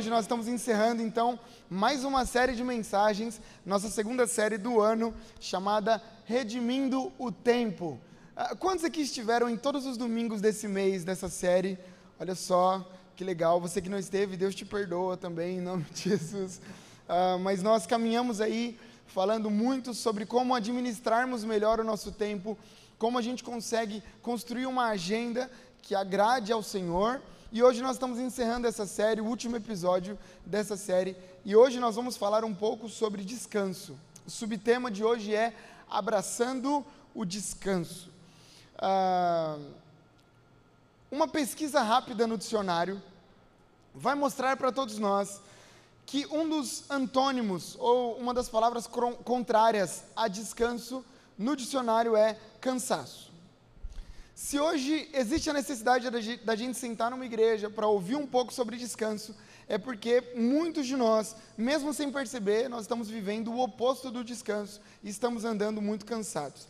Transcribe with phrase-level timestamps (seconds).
[0.00, 1.38] Hoje nós estamos encerrando então
[1.68, 8.00] mais uma série de mensagens, nossa segunda série do ano, chamada Redimindo o Tempo.
[8.34, 11.78] Ah, quantos aqui estiveram em todos os domingos desse mês, dessa série?
[12.18, 12.82] Olha só,
[13.14, 13.60] que legal.
[13.60, 16.62] Você que não esteve, Deus te perdoa também, em nome de Jesus.
[17.06, 22.56] Uh, mas nós caminhamos aí falando muito sobre como administrarmos melhor o nosso tempo,
[22.96, 25.50] como a gente consegue construir uma agenda
[25.82, 27.20] que agrade ao Senhor
[27.52, 31.96] e hoje nós estamos encerrando essa série, o último episódio dessa série, e hoje nós
[31.96, 33.96] vamos falar um pouco sobre descanso.
[34.24, 35.52] O subtema de hoje é
[35.88, 38.08] Abraçando o Descanso.
[38.78, 39.58] Ah,
[41.10, 43.02] uma pesquisa rápida no dicionário
[43.92, 45.40] vai mostrar para todos nós
[46.06, 48.88] que um dos antônimos, ou uma das palavras
[49.24, 51.04] contrárias a descanso,
[51.36, 53.29] no dicionário é cansaço.
[54.42, 56.08] Se hoje existe a necessidade
[56.42, 59.36] da gente sentar numa igreja para ouvir um pouco sobre descanso,
[59.68, 64.80] é porque muitos de nós, mesmo sem perceber, nós estamos vivendo o oposto do descanso
[65.04, 66.66] e estamos andando muito cansados.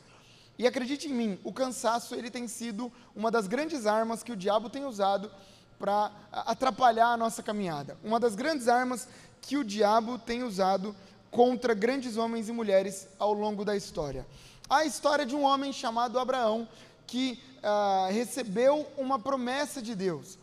[0.59, 4.37] E acredite em mim, o cansaço ele tem sido uma das grandes armas que o
[4.37, 5.31] diabo tem usado
[5.79, 7.97] para atrapalhar a nossa caminhada.
[8.03, 9.07] Uma das grandes armas
[9.41, 10.95] que o diabo tem usado
[11.31, 14.27] contra grandes homens e mulheres ao longo da história.
[14.69, 16.69] A história de um homem chamado Abraão,
[17.11, 20.39] que ah, recebeu uma promessa de Deus.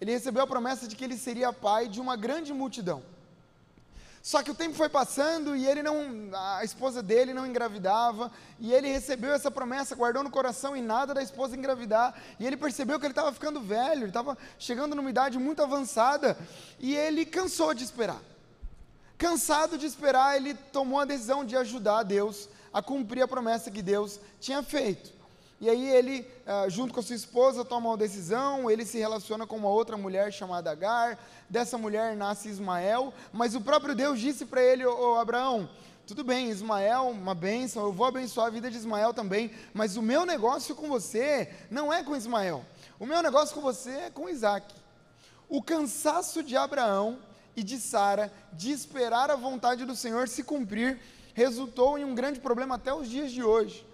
[0.00, 3.02] Ele recebeu a promessa de que ele seria pai de uma grande multidão.
[4.20, 5.96] Só que o tempo foi passando e ele não,
[6.34, 11.14] a esposa dele não engravidava, e ele recebeu essa promessa, guardou no coração e nada
[11.14, 15.38] da esposa engravidar, e ele percebeu que ele estava ficando velho, estava chegando numa idade
[15.38, 16.36] muito avançada,
[16.80, 18.20] e ele cansou de esperar.
[19.16, 23.82] Cansado de esperar, ele tomou a decisão de ajudar Deus a cumprir a promessa que
[23.82, 25.17] Deus tinha feito.
[25.60, 29.44] E aí ele, uh, junto com a sua esposa, toma uma decisão, ele se relaciona
[29.44, 31.18] com uma outra mulher chamada Agar,
[31.50, 35.68] dessa mulher nasce Ismael, mas o próprio Deus disse para ele, ô, Abraão,
[36.06, 40.02] tudo bem, Ismael, uma bênção, eu vou abençoar a vida de Ismael também, mas o
[40.02, 42.64] meu negócio com você não é com Ismael,
[43.00, 44.72] o meu negócio com você é com Isaac.
[45.48, 47.18] O cansaço de Abraão
[47.56, 51.00] e de Sara de esperar a vontade do Senhor se cumprir
[51.34, 53.87] resultou em um grande problema até os dias de hoje.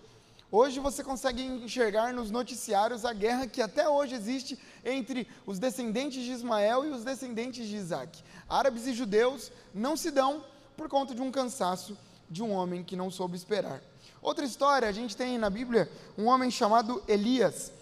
[0.56, 6.22] Hoje você consegue enxergar nos noticiários a guerra que até hoje existe entre os descendentes
[6.22, 8.22] de Ismael e os descendentes de Isaac.
[8.48, 10.44] Árabes e judeus não se dão
[10.76, 11.98] por conta de um cansaço
[12.30, 13.82] de um homem que não soube esperar.
[14.22, 17.72] Outra história, a gente tem na Bíblia um homem chamado Elias.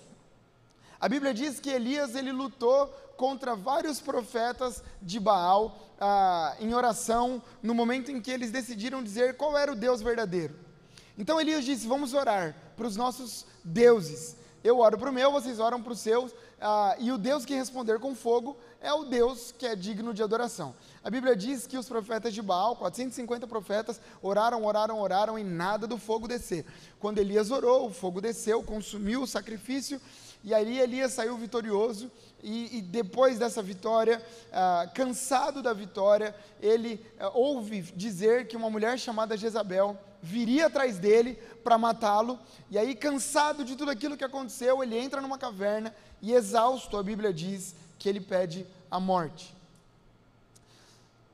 [0.99, 2.87] A Bíblia diz que Elias ele lutou
[3.19, 9.37] contra vários profetas de Baal ah, em oração no momento em que eles decidiram dizer
[9.37, 10.72] qual era o Deus verdadeiro.
[11.19, 14.37] Então Elias disse: Vamos orar para os nossos deuses.
[14.65, 17.53] Eu oro para o meu, vocês oram para os seus, ah, e o Deus que
[17.53, 20.73] responder com fogo é o Deus que é digno de adoração.
[21.03, 25.85] A Bíblia diz que os profetas de Baal, 450 profetas, oraram, oraram, oraram e nada
[25.85, 26.65] do fogo descer.
[27.01, 30.01] Quando Elias orou, o fogo desceu, consumiu o sacrifício,
[30.45, 32.09] e aí Elias saiu vitorioso,
[32.41, 38.71] e, e depois dessa vitória, ah, cansado da vitória, ele ah, ouve dizer que uma
[38.71, 41.35] mulher chamada Jezabel viria atrás dele
[41.65, 42.39] para matá-lo,
[42.71, 47.03] e aí, cansado de tudo aquilo que aconteceu, ele entra numa caverna e, exausto, a
[47.03, 49.55] Bíblia diz que ele pede a morte.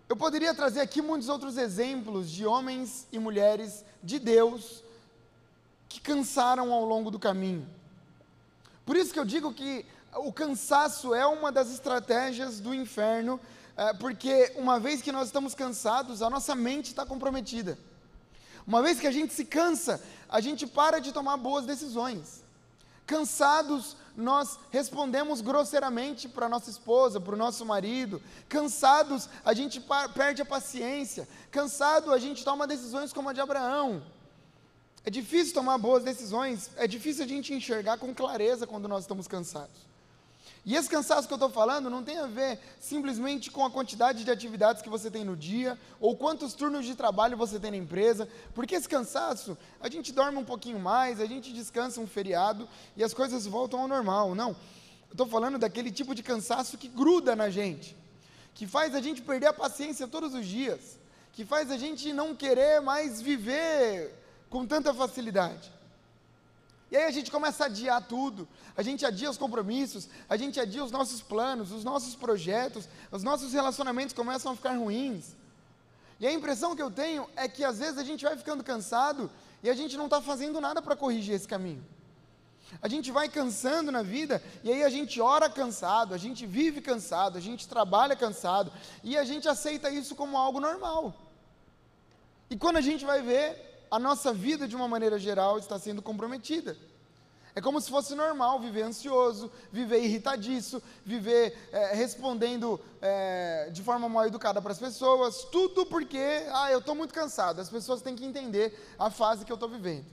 [0.09, 4.83] Eu poderia trazer aqui muitos outros exemplos de homens e mulheres de Deus
[5.87, 7.69] que cansaram ao longo do caminho.
[8.87, 9.85] Por isso que eu digo que
[10.15, 13.39] o cansaço é uma das estratégias do inferno,
[13.77, 17.79] é, porque uma vez que nós estamos cansados, a nossa mente está comprometida.
[18.69, 19.99] Uma vez que a gente se cansa,
[20.29, 22.45] a gente para de tomar boas decisões.
[23.07, 28.21] Cansados, nós respondemos grosseiramente para nossa esposa, para o nosso marido.
[28.47, 29.83] Cansados, a gente
[30.15, 31.27] perde a paciência.
[31.51, 34.03] Cansado, a gente toma decisões como a de Abraão.
[35.03, 39.27] É difícil tomar boas decisões, é difícil a gente enxergar com clareza quando nós estamos
[39.27, 39.89] cansados.
[40.69, 44.23] E esse cansaço que eu estou falando não tem a ver simplesmente com a quantidade
[44.23, 47.79] de atividades que você tem no dia, ou quantos turnos de trabalho você tem na
[47.79, 52.69] empresa, porque esse cansaço, a gente dorme um pouquinho mais, a gente descansa um feriado
[52.95, 54.35] e as coisas voltam ao normal.
[54.35, 54.51] Não.
[54.51, 57.97] Eu estou falando daquele tipo de cansaço que gruda na gente,
[58.53, 60.99] que faz a gente perder a paciência todos os dias,
[61.33, 64.15] que faz a gente não querer mais viver
[64.51, 65.78] com tanta facilidade.
[66.91, 70.59] E aí a gente começa a adiar tudo, a gente adia os compromissos, a gente
[70.59, 75.37] adia os nossos planos, os nossos projetos, os nossos relacionamentos começam a ficar ruins.
[76.19, 79.31] E a impressão que eu tenho é que às vezes a gente vai ficando cansado
[79.63, 81.85] e a gente não está fazendo nada para corrigir esse caminho.
[82.83, 86.81] A gente vai cansando na vida e aí a gente ora cansado, a gente vive
[86.81, 88.73] cansado, a gente trabalha cansado
[89.05, 91.15] e a gente aceita isso como algo normal.
[92.51, 96.03] E quando a gente vai ver, a nossa vida de uma maneira geral está sendo
[96.03, 96.77] comprometida.
[97.55, 104.09] É como se fosse normal viver ansioso, viver irritadiço, viver é, respondendo é, de forma
[104.09, 107.61] mal educada para as pessoas, tudo porque, ah, eu estou muito cansado.
[107.61, 110.07] As pessoas têm que entender a fase que eu estou vivendo.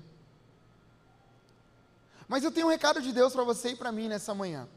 [2.27, 4.67] Mas eu tenho um recado de Deus para você e para mim nessa manhã.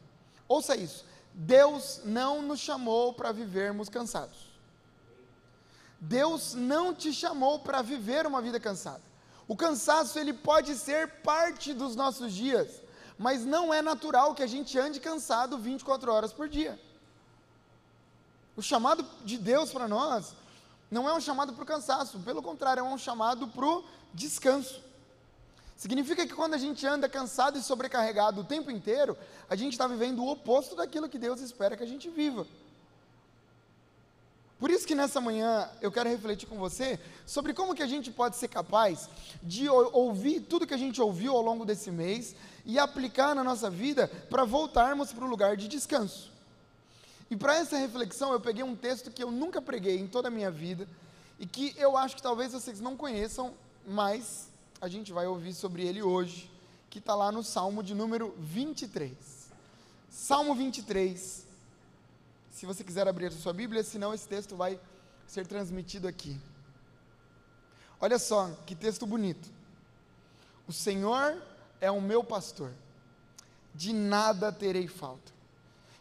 [0.47, 1.05] Ouça isso.
[1.33, 4.48] Deus não nos chamou para vivermos cansados.
[5.99, 9.01] Deus não te chamou para viver uma vida cansada.
[9.47, 12.81] O cansaço ele pode ser parte dos nossos dias,
[13.17, 16.79] mas não é natural que a gente ande cansado 24 horas por dia.
[18.55, 20.35] O chamado de Deus para nós
[20.91, 24.81] não é um chamado para o cansaço, pelo contrário, é um chamado para o descanso.
[25.75, 29.17] Significa que quando a gente anda cansado e sobrecarregado o tempo inteiro,
[29.49, 32.45] a gente está vivendo o oposto daquilo que Deus espera que a gente viva.
[34.59, 38.11] Por isso que nessa manhã eu quero refletir com você sobre como que a gente
[38.11, 39.09] pode ser capaz
[39.41, 42.35] de ouvir tudo que a gente ouviu ao longo desse mês
[42.65, 46.29] e aplicar na nossa vida para voltarmos para o lugar de descanso.
[47.31, 50.31] E para essa reflexão eu peguei um texto que eu nunca preguei em toda a
[50.31, 50.85] minha vida
[51.39, 53.53] e que eu acho que talvez vocês não conheçam,
[53.87, 54.49] mas
[54.81, 56.51] a gente vai ouvir sobre ele hoje,
[56.89, 59.13] que está lá no Salmo de número 23.
[60.09, 61.45] Salmo 23,
[62.59, 64.77] se você quiser abrir a sua Bíblia, senão esse texto vai
[65.25, 66.37] ser transmitido aqui.
[68.01, 69.49] Olha só que texto bonito.
[70.67, 71.41] O Senhor
[71.79, 72.73] é o meu pastor,
[73.73, 75.31] de nada terei falta.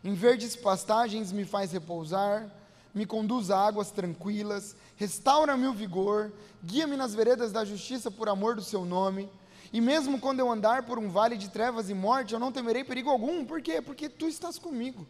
[0.03, 2.51] Em verdes pastagens me faz repousar,
[2.93, 6.33] me conduz a águas tranquilas, restaura-me o vigor,
[6.65, 9.31] guia-me nas veredas da justiça por amor do seu nome.
[9.73, 12.83] E mesmo quando eu andar por um vale de trevas e morte, eu não temerei
[12.83, 13.45] perigo algum.
[13.45, 13.81] Por quê?
[13.81, 15.07] Porque tu estás comigo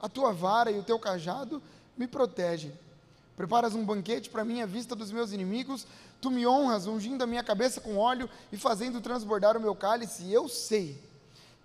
[0.00, 1.62] a tua vara e o teu cajado
[1.96, 2.72] me protegem.
[3.36, 5.86] Preparas um banquete para mim à vista dos meus inimigos,
[6.20, 10.30] tu me honras, ungindo a minha cabeça com óleo e fazendo transbordar o meu cálice.
[10.30, 11.02] Eu sei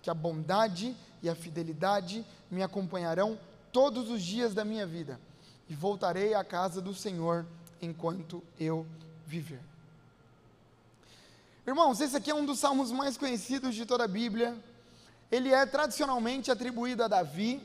[0.02, 3.38] que a bondade e a fidelidade me acompanharão
[3.72, 5.20] todos os dias da minha vida,
[5.68, 7.46] e voltarei à casa do Senhor
[7.80, 8.84] enquanto eu
[9.26, 9.60] viver.
[11.64, 14.56] Irmãos, esse aqui é um dos salmos mais conhecidos de toda a Bíblia.
[15.30, 17.62] Ele é tradicionalmente atribuído a Davi,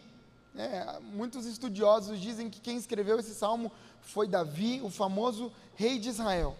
[0.57, 3.71] é, muitos estudiosos dizem que quem escreveu esse salmo
[4.01, 6.55] foi Davi, o famoso rei de Israel.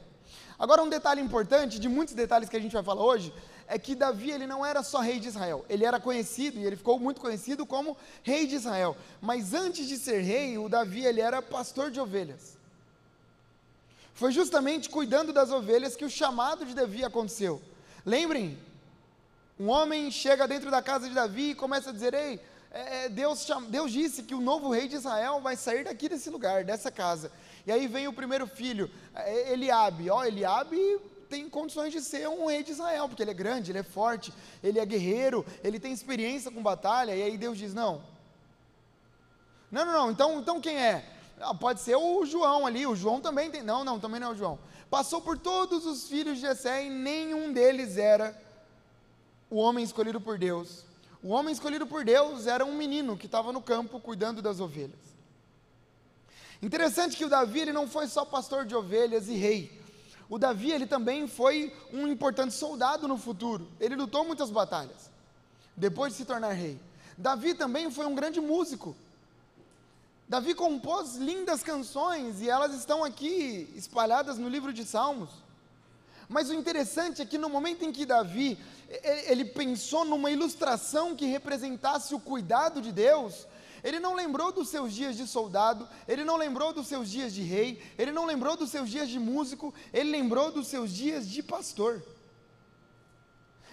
[0.57, 3.33] Agora, um detalhe importante, de muitos detalhes que a gente vai falar hoje,
[3.68, 6.75] é que Davi ele não era só rei de Israel, ele era conhecido e ele
[6.75, 8.95] ficou muito conhecido como rei de Israel.
[9.21, 12.57] Mas antes de ser rei, o Davi ele era pastor de ovelhas.
[14.13, 17.62] Foi justamente cuidando das ovelhas que o chamado de Davi aconteceu.
[18.06, 18.57] Lembrem,
[19.59, 22.39] um homem chega dentro da casa de Davi e começa a dizer: Ei,
[22.75, 26.30] é, é, Deus, Deus disse que o novo rei de Israel vai sair daqui desse
[26.30, 27.31] lugar, dessa casa.
[27.66, 30.10] E aí vem o primeiro filho, é, Eliabe.
[30.10, 30.77] Ó, Eliabe
[31.30, 34.33] tem condições de ser um rei de Israel, porque ele é grande, ele é forte,
[34.62, 37.16] ele é guerreiro, ele tem experiência com batalha.
[37.16, 38.04] E aí Deus diz: não.
[39.71, 40.12] Não, não, não.
[40.12, 41.10] Então, então quem é?
[41.39, 42.86] Ah, pode ser o João ali.
[42.86, 43.63] O João também tem.
[43.63, 44.60] Não, não, também não é o João.
[44.89, 48.38] Passou por todos os filhos de Jessé e nenhum deles era
[49.50, 50.83] o homem escolhido por Deus.
[51.25, 55.00] O homem escolhido por Deus era um menino que estava no campo cuidando das ovelhas.
[56.62, 59.81] Interessante que o Davi ele não foi só pastor de ovelhas e rei.
[60.30, 63.68] O Davi ele também foi um importante soldado no futuro.
[63.80, 65.09] Ele lutou muitas batalhas
[65.76, 66.80] depois de se tornar rei.
[67.18, 68.95] Davi também foi um grande músico.
[70.30, 75.31] Davi compôs lindas canções e elas estão aqui espalhadas no livro de Salmos.
[76.28, 78.58] Mas o interessante é que no momento em que Davi
[79.28, 83.48] ele pensou numa ilustração que representasse o cuidado de Deus,
[83.84, 87.44] ele não lembrou dos seus dias de soldado, ele não lembrou dos seus dias de
[87.44, 91.44] rei, ele não lembrou dos seus dias de músico, ele lembrou dos seus dias de
[91.44, 92.04] pastor.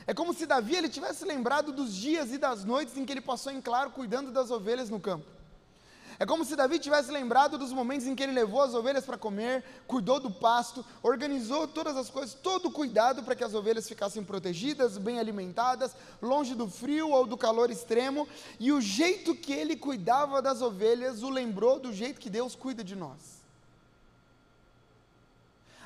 [0.06, 3.20] É como se Davi ele tivesse lembrado dos dias e das noites em que ele
[3.20, 5.31] passou em claro cuidando das ovelhas no campo.
[6.18, 9.16] É como se Davi tivesse lembrado dos momentos em que ele levou as ovelhas para
[9.16, 13.88] comer, cuidou do pasto, organizou todas as coisas, todo o cuidado para que as ovelhas
[13.88, 18.28] ficassem protegidas, bem alimentadas, longe do frio ou do calor extremo,
[18.60, 22.84] e o jeito que ele cuidava das ovelhas o lembrou do jeito que Deus cuida
[22.84, 23.42] de nós.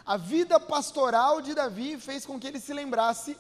[0.05, 3.37] A vida pastoral de Davi fez com que ele se lembrasse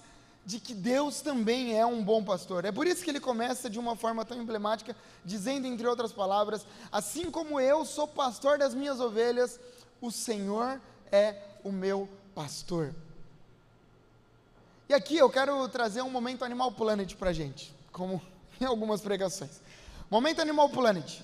[0.46, 2.64] de que Deus também é um bom pastor.
[2.64, 6.64] É por isso que ele começa de uma forma tão emblemática, dizendo, entre outras palavras:
[6.92, 9.58] Assim como eu sou pastor das minhas ovelhas,
[10.00, 12.94] o Senhor é o meu pastor.
[14.88, 18.22] E aqui eu quero trazer um momento Animal Planet para gente, como
[18.60, 19.60] em algumas pregações.
[20.08, 21.22] Momento Animal Planet.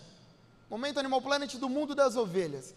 [0.69, 2.75] Momento Animal Planet do mundo das ovelhas.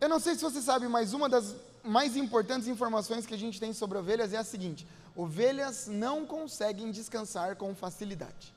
[0.00, 1.54] Eu não sei se você sabe, mas uma das
[1.84, 4.86] mais importantes informações que a gente tem sobre ovelhas é a seguinte:
[5.18, 8.54] ovelhas não conseguem descansar com facilidade.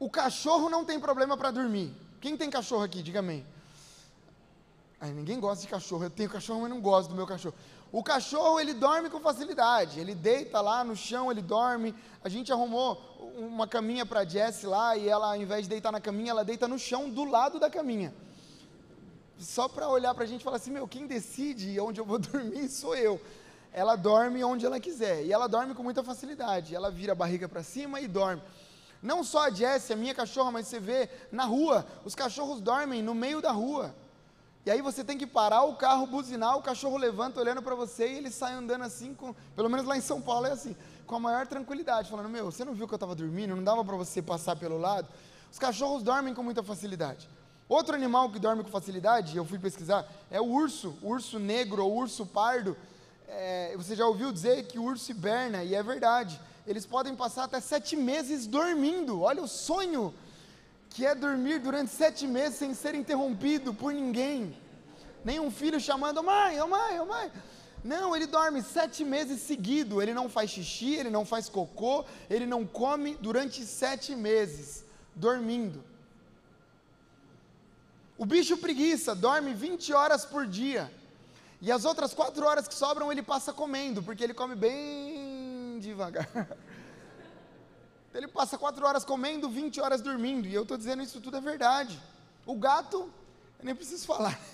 [0.00, 1.94] O cachorro não tem problema para dormir.
[2.22, 3.02] Quem tem cachorro aqui?
[3.02, 3.46] Diga amém.
[4.98, 6.04] Ai, ninguém gosta de cachorro.
[6.04, 7.54] Eu tenho cachorro, mas não gosto do meu cachorro.
[7.92, 10.00] O cachorro, ele dorme com facilidade.
[10.00, 11.94] Ele deita lá no chão, ele dorme.
[12.24, 12.96] A gente arrumou
[13.36, 16.66] uma caminha para Jess lá e ela, ao invés de deitar na caminha, ela deita
[16.66, 18.14] no chão do lado da caminha.
[19.38, 22.16] Só para olhar para a gente e falar assim: meu, quem decide onde eu vou
[22.30, 23.20] dormir sou eu.
[23.72, 25.24] Ela dorme onde ela quiser.
[25.24, 26.74] E ela dorme com muita facilidade.
[26.74, 28.42] Ela vira a barriga para cima e dorme.
[29.02, 33.02] Não só a Jessie, a minha cachorra, mas você vê na rua, os cachorros dormem
[33.02, 33.92] no meio da rua.
[34.64, 38.06] E aí você tem que parar o carro, buzinar, o cachorro levanta olhando para você
[38.06, 41.16] e ele sai andando assim, com, pelo menos lá em São Paulo é assim, com
[41.16, 43.56] a maior tranquilidade, falando: Meu, você não viu que eu estava dormindo?
[43.56, 45.08] Não dava para você passar pelo lado?
[45.50, 47.28] Os cachorros dormem com muita facilidade.
[47.68, 51.96] Outro animal que dorme com facilidade, eu fui pesquisar, é o urso, urso negro ou
[51.96, 52.76] urso pardo.
[53.28, 57.44] É, você já ouviu dizer que o urso hiberna, e é verdade eles podem passar
[57.44, 59.20] até sete meses dormindo.
[59.20, 60.14] Olha o sonho
[60.90, 64.56] que é dormir durante sete meses sem ser interrompido por ninguém.
[65.24, 67.32] Nenhum filho chamando, mãe, oh mãe, oh mãe.
[67.82, 70.00] Não, ele dorme sete meses seguido.
[70.00, 74.84] Ele não faz xixi, ele não faz cocô, ele não come durante sete meses,
[75.16, 75.82] dormindo.
[78.16, 80.92] O bicho preguiça dorme 20 horas por dia.
[81.62, 86.28] E as outras quatro horas que sobram ele passa comendo, porque ele come bem devagar.
[88.14, 90.46] Ele passa quatro horas comendo, 20 horas dormindo.
[90.46, 91.98] E eu estou dizendo isso tudo é verdade.
[92.44, 93.10] O gato,
[93.58, 94.38] eu nem preciso falar.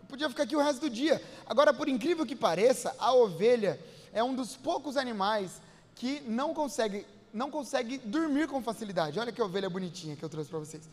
[0.00, 1.20] Eu podia ficar aqui o resto do dia.
[1.46, 3.76] Agora, por incrível que pareça, a ovelha
[4.12, 5.60] é um dos poucos animais
[5.96, 9.18] que não consegue, não consegue dormir com facilidade.
[9.18, 10.88] Olha que ovelha bonitinha que eu trouxe para vocês.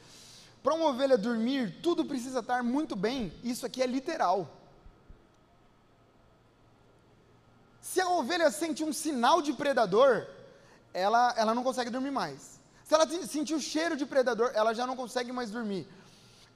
[0.66, 3.32] Para uma ovelha dormir, tudo precisa estar muito bem.
[3.44, 4.50] Isso aqui é literal.
[7.80, 10.26] Se a ovelha sente um sinal de predador,
[10.92, 12.60] ela, ela não consegue dormir mais.
[12.84, 15.88] Se ela sentir o cheiro de predador, ela já não consegue mais dormir.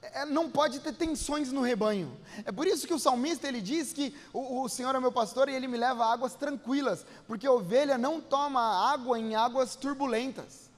[0.02, 2.12] É, não pode ter tensões no rebanho.
[2.44, 5.50] É por isso que o salmista ele diz que o, o Senhor é meu pastor
[5.50, 9.76] e ele me leva a águas tranquilas, porque a ovelha não toma água em águas
[9.76, 10.69] turbulentas.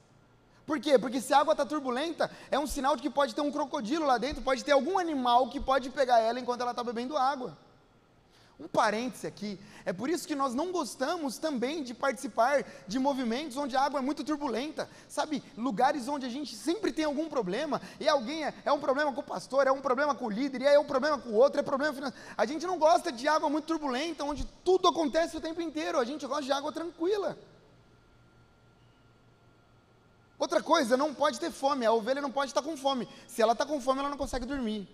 [0.72, 0.98] Por quê?
[0.98, 4.06] Porque se a água está turbulenta, é um sinal de que pode ter um crocodilo
[4.06, 7.54] lá dentro, pode ter algum animal que pode pegar ela enquanto ela está bebendo água.
[8.58, 13.54] Um parêntese aqui, é por isso que nós não gostamos também de participar de movimentos
[13.58, 15.44] onde a água é muito turbulenta, sabe?
[15.58, 19.20] Lugares onde a gente sempre tem algum problema, e alguém é, é um problema com
[19.20, 21.60] o pastor, é um problema com o líder, e é um problema com o outro,
[21.60, 22.26] é problema financeiro.
[22.34, 26.04] A gente não gosta de água muito turbulenta, onde tudo acontece o tempo inteiro, a
[26.06, 27.36] gente gosta de água tranquila.
[30.42, 33.08] Outra coisa, não pode ter fome, a ovelha não pode estar com fome.
[33.28, 34.88] Se ela está com fome, ela não consegue dormir.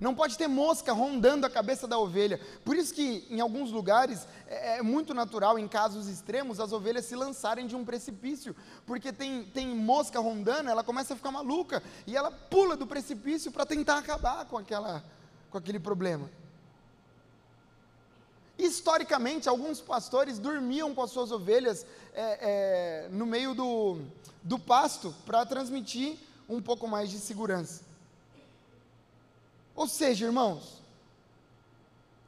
[0.00, 2.40] Não pode ter mosca rondando a cabeça da ovelha.
[2.64, 7.04] Por isso que em alguns lugares é, é, muito natural, em casos extremos, as ovelhas
[7.04, 11.82] se lançarem de um precipício, porque tem, tem mosca rondando, ela começa a ficar maluca
[12.06, 15.04] e ela pula do precipício para tentar acabar com, aquela,
[15.50, 16.30] com aquele problema.
[18.58, 23.98] Historicamente, alguns pastores dormiam com as suas ovelhas é, é, no meio do,
[24.48, 26.16] do pasto para transmitir
[26.48, 27.82] um pouco mais de segurança.
[29.76, 30.82] Ou seja, irmãos,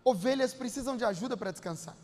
[0.04, 1.96] ovelhas precisam de ajuda para descansar.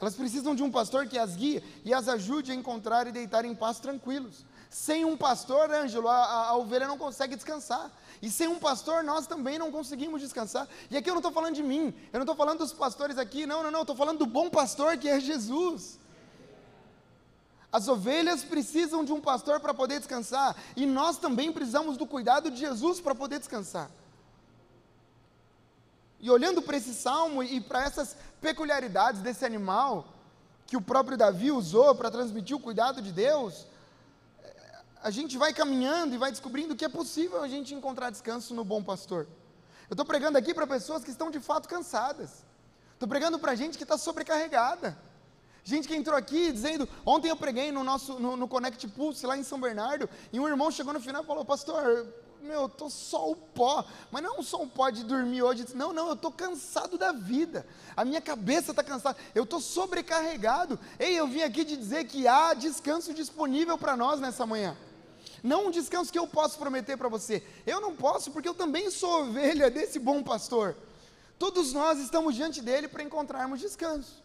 [0.00, 3.44] Elas precisam de um pastor que as guie e as ajude a encontrar e deitar
[3.44, 4.44] em paz tranquilos.
[4.70, 7.90] Sem um pastor, Ângelo, a, a, a ovelha não consegue descansar.
[8.22, 10.68] E sem um pastor, nós também não conseguimos descansar.
[10.88, 13.44] E aqui eu não estou falando de mim, eu não estou falando dos pastores aqui,
[13.44, 15.98] não, não, não, estou falando do bom pastor que é Jesus.
[17.72, 22.50] As ovelhas precisam de um pastor para poder descansar, e nós também precisamos do cuidado
[22.50, 23.90] de Jesus para poder descansar.
[26.18, 30.06] E olhando para esse salmo e para essas peculiaridades desse animal,
[30.66, 33.66] que o próprio Davi usou para transmitir o cuidado de Deus,
[35.02, 38.64] a gente vai caminhando e vai descobrindo que é possível a gente encontrar descanso no
[38.64, 39.26] bom pastor.
[39.88, 42.44] Eu estou pregando aqui para pessoas que estão de fato cansadas.
[42.92, 44.96] Estou pregando para gente que está sobrecarregada.
[45.64, 49.36] Gente que entrou aqui dizendo, ontem eu preguei no nosso no, no Connect Pulse lá
[49.36, 52.06] em São Bernardo, e um irmão chegou no final e falou, pastor,
[52.42, 55.92] meu, eu tô só o pó, mas não só o pó de dormir hoje, não,
[55.92, 61.14] não, eu tô cansado da vida, a minha cabeça está cansada, eu tô sobrecarregado, ei,
[61.14, 64.74] eu vim aqui de dizer que há descanso disponível para nós nessa manhã,
[65.42, 68.90] não um descanso que eu posso prometer para você, eu não posso porque eu também
[68.90, 70.74] sou ovelha desse bom pastor,
[71.40, 74.22] Todos nós estamos diante dele para encontrarmos descanso.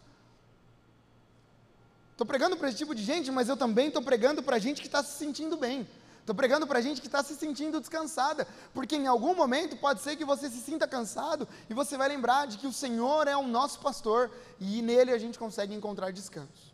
[2.15, 4.87] Estou pregando para esse tipo de gente, mas eu também estou pregando para gente que
[4.87, 5.85] está se sentindo bem.
[6.21, 10.15] Estou pregando para gente que está se sentindo descansada, porque em algum momento pode ser
[10.15, 13.45] que você se sinta cansado e você vai lembrar de que o Senhor é o
[13.45, 14.31] nosso pastor
[14.61, 16.73] e nele a gente consegue encontrar descanso.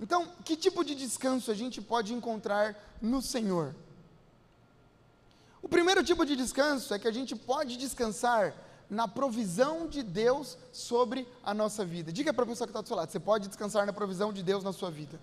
[0.00, 3.74] Então, que tipo de descanso a gente pode encontrar no Senhor?
[5.60, 8.54] O primeiro tipo de descanso é que a gente pode descansar
[8.92, 12.12] na provisão de Deus sobre a nossa vida.
[12.12, 14.42] Diga para a pessoa que está do seu lado: você pode descansar na provisão de
[14.42, 15.18] Deus na sua vida.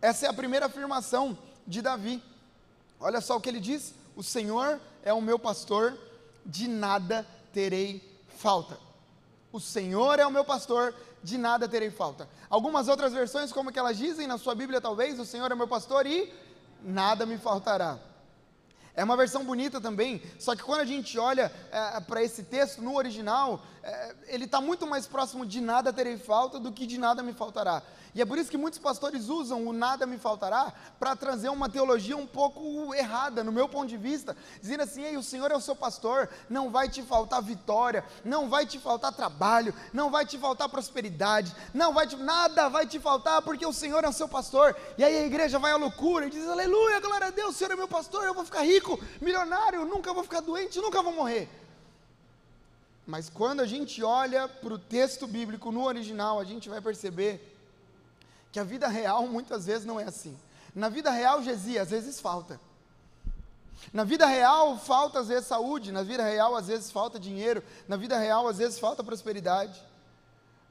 [0.00, 2.22] Essa é a primeira afirmação de Davi.
[2.98, 5.98] Olha só o que ele diz: O Senhor é o meu pastor,
[6.46, 8.02] de nada terei
[8.38, 8.78] falta.
[9.52, 12.26] O Senhor é o meu pastor, de nada terei falta.
[12.48, 15.68] Algumas outras versões, como que elas dizem na sua Bíblia, talvez: O Senhor é meu
[15.68, 16.32] pastor e
[16.82, 18.07] nada me faltará.
[18.94, 22.82] É uma versão bonita também, só que quando a gente olha é, para esse texto
[22.82, 26.98] no original, é, ele está muito mais próximo de nada terei falta do que de
[26.98, 27.82] nada me faltará.
[28.14, 31.68] E é por isso que muitos pastores usam o nada me faltará para trazer uma
[31.68, 35.56] teologia um pouco errada, no meu ponto de vista, dizendo assim: Ei, o Senhor é
[35.56, 40.24] o seu pastor, não vai te faltar vitória, não vai te faltar trabalho, não vai
[40.24, 44.12] te faltar prosperidade, não vai te, nada vai te faltar, porque o Senhor é o
[44.12, 44.76] seu pastor.
[44.96, 47.72] E aí a igreja vai à loucura e diz: Aleluia, glória a Deus, o Senhor
[47.72, 48.87] é meu pastor, eu vou ficar rico,
[49.20, 51.48] milionário, nunca vou ficar doente, nunca vou morrer.
[53.06, 57.56] Mas quando a gente olha para o texto bíblico no original, a gente vai perceber
[58.52, 60.36] que a vida real muitas vezes não é assim.
[60.74, 62.60] Na vida real, Gesi, às vezes falta.
[63.92, 67.96] Na vida real, falta às vezes saúde, na vida real, às vezes falta dinheiro, na
[67.96, 69.82] vida real, às vezes falta prosperidade.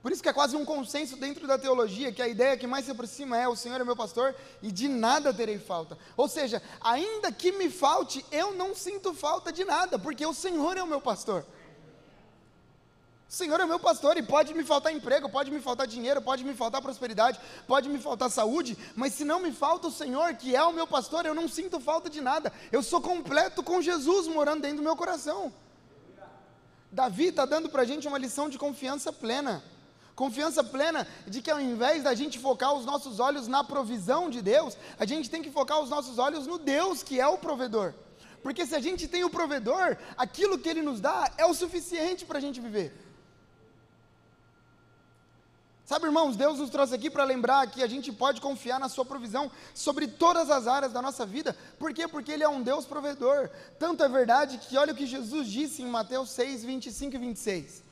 [0.08, 2.86] Por isso que é quase um consenso dentro da teologia que a ideia que mais
[2.86, 4.34] se aproxima é: o Senhor é meu pastor
[4.64, 5.98] e de nada terei falta.
[6.16, 10.78] Ou seja, ainda que me falte, eu não sinto falta de nada, porque o Senhor
[10.78, 11.46] é o meu pastor.
[13.30, 16.46] O Senhor é meu pastor e pode me faltar emprego, pode me faltar dinheiro, pode
[16.46, 17.38] me faltar prosperidade,
[17.68, 20.88] pode me faltar saúde, mas se não me falta o Senhor, que é o meu
[20.88, 22.54] pastor, eu não sinto falta de nada.
[22.72, 25.52] Eu sou completo com Jesus morando dentro do meu coração.
[26.90, 29.62] Davi está dando para a gente uma lição de confiança plena.
[30.18, 34.42] Confiança plena de que ao invés da gente focar os nossos olhos na provisão de
[34.42, 37.94] Deus, a gente tem que focar os nossos olhos no Deus que é o provedor.
[38.42, 42.26] Porque se a gente tem o provedor, aquilo que ele nos dá é o suficiente
[42.26, 42.92] para a gente viver.
[45.86, 49.06] Sabe, irmãos, Deus nos trouxe aqui para lembrar que a gente pode confiar na Sua
[49.06, 51.56] provisão sobre todas as áreas da nossa vida.
[51.78, 52.08] Por quê?
[52.08, 53.52] Porque Ele é um Deus provedor.
[53.78, 57.87] Tanto é verdade que olha o que Jesus disse em Mateus 6, 25 e 26.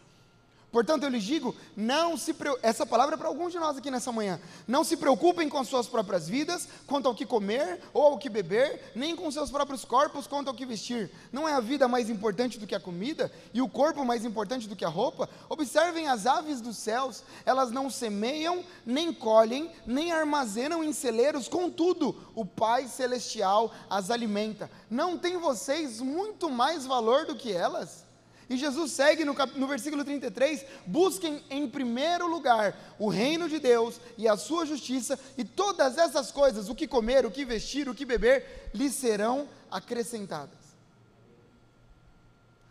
[0.76, 4.12] Portanto, eu lhes digo: não se essa palavra é para alguns de nós aqui nessa
[4.12, 4.42] manhã.
[4.68, 8.28] Não se preocupem com as suas próprias vidas, quanto ao que comer ou ao que
[8.28, 11.10] beber, nem com seus próprios corpos, quanto ao que vestir.
[11.32, 14.68] Não é a vida mais importante do que a comida e o corpo mais importante
[14.68, 15.30] do que a roupa?
[15.48, 22.14] Observem as aves dos céus, elas não semeiam, nem colhem, nem armazenam em celeiros, contudo,
[22.36, 24.70] o Pai celestial as alimenta.
[24.90, 28.05] Não tem vocês muito mais valor do que elas?
[28.50, 29.58] E Jesus segue no, cap...
[29.58, 35.20] no versículo 33: busquem em primeiro lugar o reino de Deus e a sua justiça,
[35.38, 39.48] e todas essas coisas, o que comer, o que vestir, o que beber, lhes serão
[39.72, 40.66] acrescentadas.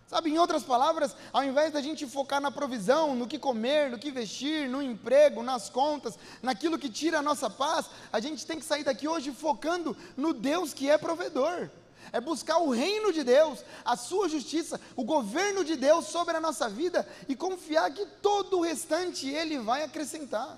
[0.06, 3.98] Sabe, em outras palavras, ao invés da gente focar na provisão, no que comer, no
[3.98, 8.60] que vestir, no emprego, nas contas, naquilo que tira a nossa paz, a gente tem
[8.60, 11.68] que sair daqui hoje focando no Deus que é provedor
[12.14, 16.40] é buscar o reino de Deus, a sua justiça, o governo de Deus sobre a
[16.40, 20.56] nossa vida e confiar que todo o restante Ele vai acrescentar.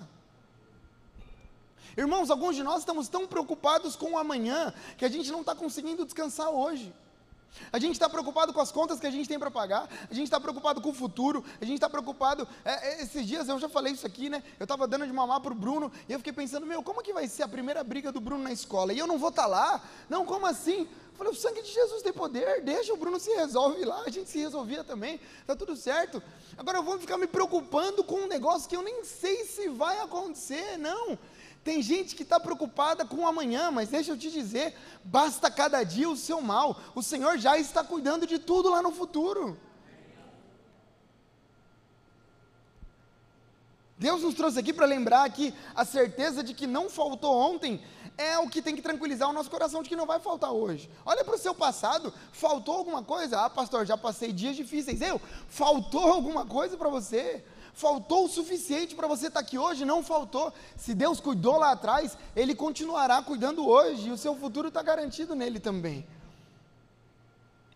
[1.97, 5.55] Irmãos, alguns de nós estamos tão preocupados com o amanhã que a gente não está
[5.55, 6.93] conseguindo descansar hoje.
[7.71, 10.25] A gente está preocupado com as contas que a gente tem para pagar, a gente
[10.25, 12.47] está preocupado com o futuro, a gente está preocupado.
[12.63, 14.43] É, é, esses dias eu já falei isso aqui, né?
[14.59, 17.13] Eu estava dando de mamar para o Bruno e eu fiquei pensando, meu, como que
[17.13, 18.93] vai ser a primeira briga do Bruno na escola?
[18.93, 19.83] E eu não vou estar tá lá?
[20.07, 20.87] Não, como assim?
[21.17, 24.29] Falei, o sangue de Jesus tem poder, deixa o Bruno se resolve lá, a gente
[24.29, 26.21] se resolvia também, tá tudo certo.
[26.57, 29.99] Agora eu vou ficar me preocupando com um negócio que eu nem sei se vai
[29.99, 31.17] acontecer, não.
[31.63, 36.09] Tem gente que está preocupada com amanhã, mas deixa eu te dizer, basta cada dia
[36.09, 36.79] o seu mal.
[36.95, 39.57] O Senhor já está cuidando de tudo lá no futuro.
[43.97, 47.83] Deus nos trouxe aqui para lembrar que a certeza de que não faltou ontem
[48.17, 50.89] é o que tem que tranquilizar o nosso coração de que não vai faltar hoje.
[51.05, 53.45] Olha para o seu passado, faltou alguma coisa?
[53.45, 55.01] Ah, pastor, já passei dias difíceis.
[55.01, 57.43] Eu, faltou alguma coisa para você?
[57.73, 59.85] Faltou o suficiente para você estar tá aqui hoje?
[59.85, 60.51] Não faltou.
[60.75, 65.35] Se Deus cuidou lá atrás, Ele continuará cuidando hoje e o seu futuro está garantido
[65.35, 66.07] nele também.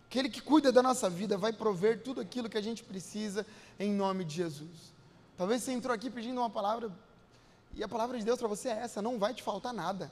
[0.07, 3.45] Aquele que cuida da nossa vida vai prover tudo aquilo que a gente precisa
[3.79, 4.91] em nome de Jesus.
[5.37, 6.91] Talvez você entrou aqui pedindo uma palavra
[7.73, 10.11] e a palavra de Deus para você é essa: não vai te faltar nada.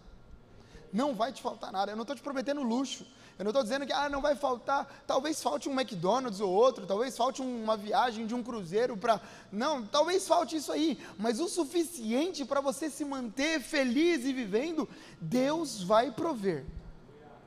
[0.92, 1.92] Não vai te faltar nada.
[1.92, 3.06] Eu não estou te prometendo luxo.
[3.38, 5.04] Eu não estou dizendo que ah, não vai faltar.
[5.08, 6.86] Talvez falte um McDonald's ou outro.
[6.86, 9.22] Talvez falte uma viagem de um cruzeiro para.
[9.52, 11.00] Não, talvez falte isso aí.
[11.18, 14.90] Mas o suficiente para você se manter feliz e vivendo,
[15.22, 16.66] Deus vai prover.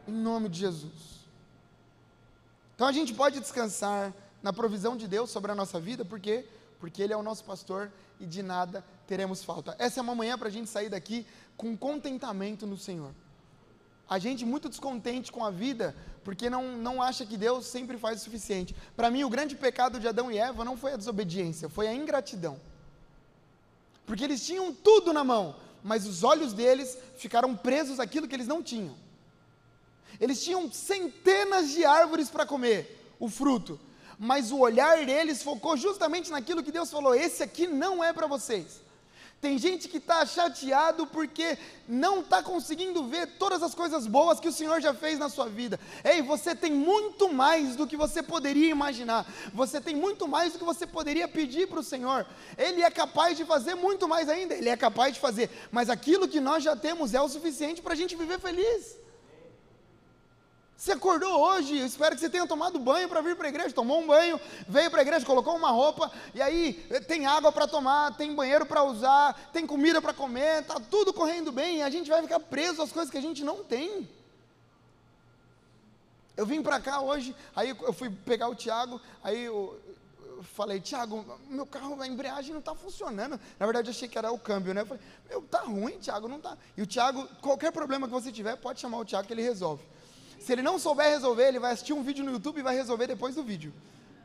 [0.06, 1.12] Em nome de Jesus.
[2.74, 6.44] Então a gente pode descansar na provisão de Deus sobre a nossa vida, por quê?
[6.80, 9.76] Porque Ele é o nosso pastor e de nada teremos falta.
[9.78, 11.26] Essa é uma manhã para a gente sair daqui
[11.56, 13.12] com contentamento no Senhor.
[14.12, 18.20] A gente muito descontente com a vida, porque não, não acha que Deus sempre faz
[18.20, 18.76] o suficiente.
[18.94, 21.94] Para mim, o grande pecado de Adão e Eva não foi a desobediência, foi a
[21.94, 22.60] ingratidão.
[24.04, 28.46] Porque eles tinham tudo na mão, mas os olhos deles ficaram presos àquilo que eles
[28.46, 28.94] não tinham.
[30.20, 33.80] Eles tinham centenas de árvores para comer, o fruto,
[34.18, 38.26] mas o olhar deles focou justamente naquilo que Deus falou: esse aqui não é para
[38.26, 38.81] vocês.
[39.42, 44.46] Tem gente que está chateado porque não está conseguindo ver todas as coisas boas que
[44.46, 45.80] o Senhor já fez na sua vida.
[46.04, 49.26] Ei, você tem muito mais do que você poderia imaginar.
[49.52, 52.24] Você tem muito mais do que você poderia pedir para o Senhor.
[52.56, 54.54] Ele é capaz de fazer muito mais ainda.
[54.54, 55.50] Ele é capaz de fazer.
[55.72, 59.01] Mas aquilo que nós já temos é o suficiente para a gente viver feliz.
[60.82, 63.72] Você acordou hoje, eu espero que você tenha tomado banho para vir para a igreja.
[63.72, 67.52] Tomou um banho, veio para a igreja, colocou uma roupa, e aí eh, tem água
[67.52, 71.82] para tomar, tem banheiro para usar, tem comida para comer, está tudo correndo bem, e
[71.84, 74.10] a gente vai ficar preso às coisas que a gente não tem.
[76.36, 79.80] Eu vim para cá hoje, aí eu fui pegar o Tiago, aí eu,
[80.42, 83.38] falei, Tiago, meu carro, a embreagem não está funcionando.
[83.56, 84.80] Na verdade, eu achei que era o câmbio, né?
[84.80, 86.58] Eu falei, meu, tá ruim, Tiago, não tá.
[86.76, 89.92] E o Tiago, qualquer problema que você tiver, pode chamar o Tiago que ele resolve.
[90.42, 93.06] Se ele não souber resolver, ele vai assistir um vídeo no YouTube e vai resolver
[93.06, 93.72] depois do vídeo.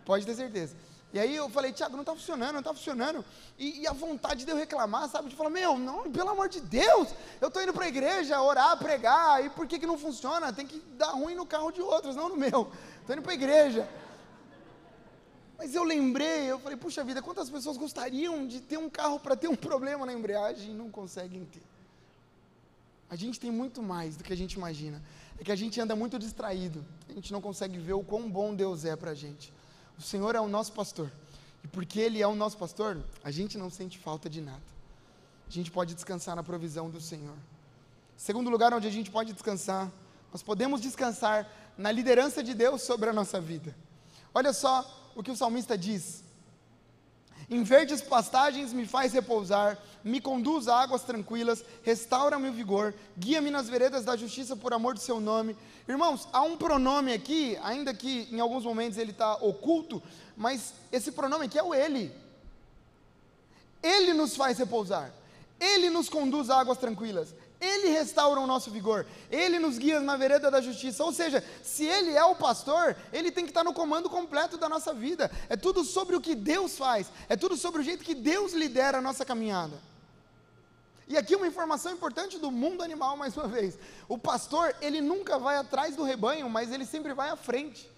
[0.03, 0.75] Pode ter certeza.
[1.13, 3.23] E aí eu falei, Tiago, não está funcionando, não está funcionando.
[3.57, 5.29] E, e, a vontade de eu reclamar, sabe?
[5.29, 8.77] De falar, meu, não, pelo amor de Deus, eu estou indo para a igreja, orar,
[8.77, 10.51] pregar, e por que, que não funciona?
[10.51, 12.71] Tem que dar ruim no carro de outros, não no meu.
[13.01, 13.87] Estou indo para a igreja.
[15.57, 19.35] Mas eu lembrei, eu falei, puxa vida, quantas pessoas gostariam de ter um carro para
[19.35, 21.63] ter um problema na embreagem e não conseguem ter?
[23.09, 25.01] A gente tem muito mais do que a gente imagina
[25.39, 28.55] é que a gente anda muito distraído, a gente não consegue ver o quão bom
[28.55, 29.53] Deus é para a gente.
[29.97, 31.11] O Senhor é o nosso pastor,
[31.63, 34.61] e porque Ele é o nosso pastor, a gente não sente falta de nada.
[35.47, 37.35] A gente pode descansar na provisão do Senhor.
[38.17, 39.91] Segundo lugar onde a gente pode descansar,
[40.31, 43.75] nós podemos descansar na liderança de Deus sobre a nossa vida.
[44.33, 46.23] Olha só o que o salmista diz:
[47.49, 53.49] em verdes pastagens me faz repousar, me conduz a águas tranquilas, restaura meu vigor, guia-me
[53.49, 55.55] nas veredas da justiça por amor do seu nome.
[55.87, 60.03] Irmãos, há um pronome aqui, ainda que em alguns momentos ele está oculto,
[60.35, 62.11] mas esse pronome aqui é o ele.
[63.81, 65.13] Ele nos faz repousar,
[65.57, 70.15] ele nos conduz a águas tranquilas, ele restaura o nosso vigor, Ele nos guia na
[70.15, 71.03] vereda da justiça.
[71.03, 74.69] Ou seja, se Ele é o pastor, Ele tem que estar no comando completo da
[74.69, 75.31] nossa vida.
[75.49, 78.99] É tudo sobre o que Deus faz, é tudo sobre o jeito que Deus lidera
[78.99, 79.81] a nossa caminhada.
[81.07, 85.39] E aqui uma informação importante do mundo animal, mais uma vez: o pastor, ele nunca
[85.39, 87.89] vai atrás do rebanho, mas ele sempre vai à frente.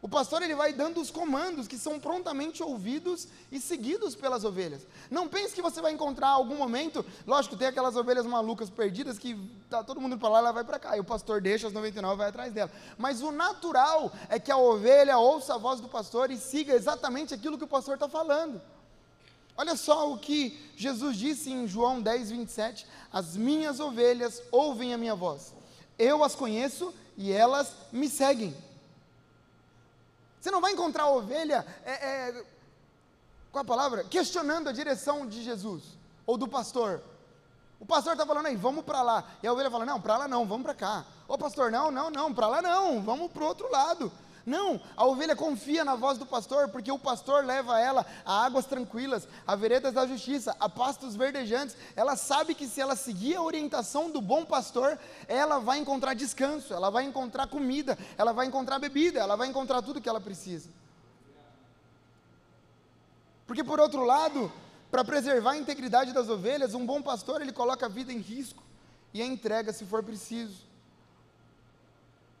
[0.00, 4.86] O pastor ele vai dando os comandos que são prontamente ouvidos e seguidos pelas ovelhas.
[5.10, 9.36] Não pense que você vai encontrar algum momento, lógico, tem aquelas ovelhas malucas perdidas que
[9.68, 12.14] tá todo mundo para lá, ela vai para cá, e o pastor deixa as 99
[12.14, 12.70] e vai atrás dela.
[12.96, 17.34] Mas o natural é que a ovelha ouça a voz do pastor e siga exatamente
[17.34, 18.60] aquilo que o pastor está falando.
[19.56, 24.98] Olha só o que Jesus disse em João 10, 27: As minhas ovelhas ouvem a
[24.98, 25.52] minha voz,
[25.98, 28.54] eu as conheço e elas me seguem.
[30.48, 32.44] Você não vai encontrar a ovelha, é, é,
[33.52, 34.02] qual a palavra?
[34.04, 35.82] Questionando a direção de Jesus
[36.24, 37.02] ou do pastor.
[37.78, 39.24] O pastor está falando aí, vamos para lá.
[39.42, 41.04] E a ovelha fala: não, para lá não, vamos para cá.
[41.28, 44.10] Ô pastor, não, não, não, para lá não, vamos para o outro lado.
[44.48, 48.64] Não, a ovelha confia na voz do pastor, porque o pastor leva ela a águas
[48.64, 51.76] tranquilas, a veredas da justiça, a pastos verdejantes.
[51.94, 56.72] Ela sabe que se ela seguir a orientação do bom pastor, ela vai encontrar descanso,
[56.72, 60.70] ela vai encontrar comida, ela vai encontrar bebida, ela vai encontrar tudo que ela precisa.
[63.46, 64.50] Porque por outro lado,
[64.90, 68.62] para preservar a integridade das ovelhas, um bom pastor ele coloca a vida em risco
[69.12, 70.67] e a entrega se for preciso.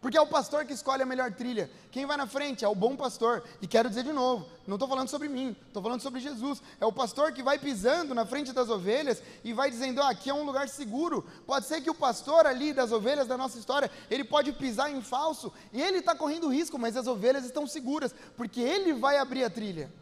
[0.00, 1.68] Porque é o pastor que escolhe a melhor trilha.
[1.90, 3.42] Quem vai na frente é o bom pastor.
[3.60, 6.62] E quero dizer de novo, não estou falando sobre mim, estou falando sobre Jesus.
[6.80, 10.30] É o pastor que vai pisando na frente das ovelhas e vai dizendo: ah, aqui
[10.30, 11.26] é um lugar seguro.
[11.44, 15.02] Pode ser que o pastor ali das ovelhas da nossa história, ele pode pisar em
[15.02, 19.42] falso e ele está correndo risco, mas as ovelhas estão seguras, porque ele vai abrir
[19.42, 19.92] a trilha.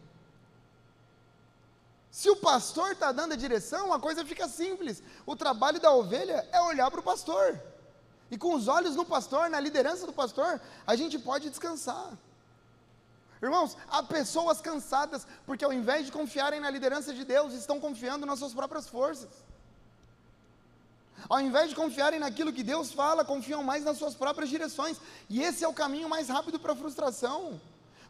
[2.11, 5.01] Se o pastor está dando a direção, a coisa fica simples.
[5.25, 7.59] O trabalho da ovelha é olhar para o pastor.
[8.29, 12.11] E com os olhos no pastor, na liderança do pastor, a gente pode descansar.
[13.41, 18.25] Irmãos, há pessoas cansadas porque ao invés de confiarem na liderança de Deus, estão confiando
[18.25, 19.29] nas suas próprias forças.
[21.29, 24.97] Ao invés de confiarem naquilo que Deus fala, confiam mais nas suas próprias direções.
[25.29, 27.59] E esse é o caminho mais rápido para a frustração.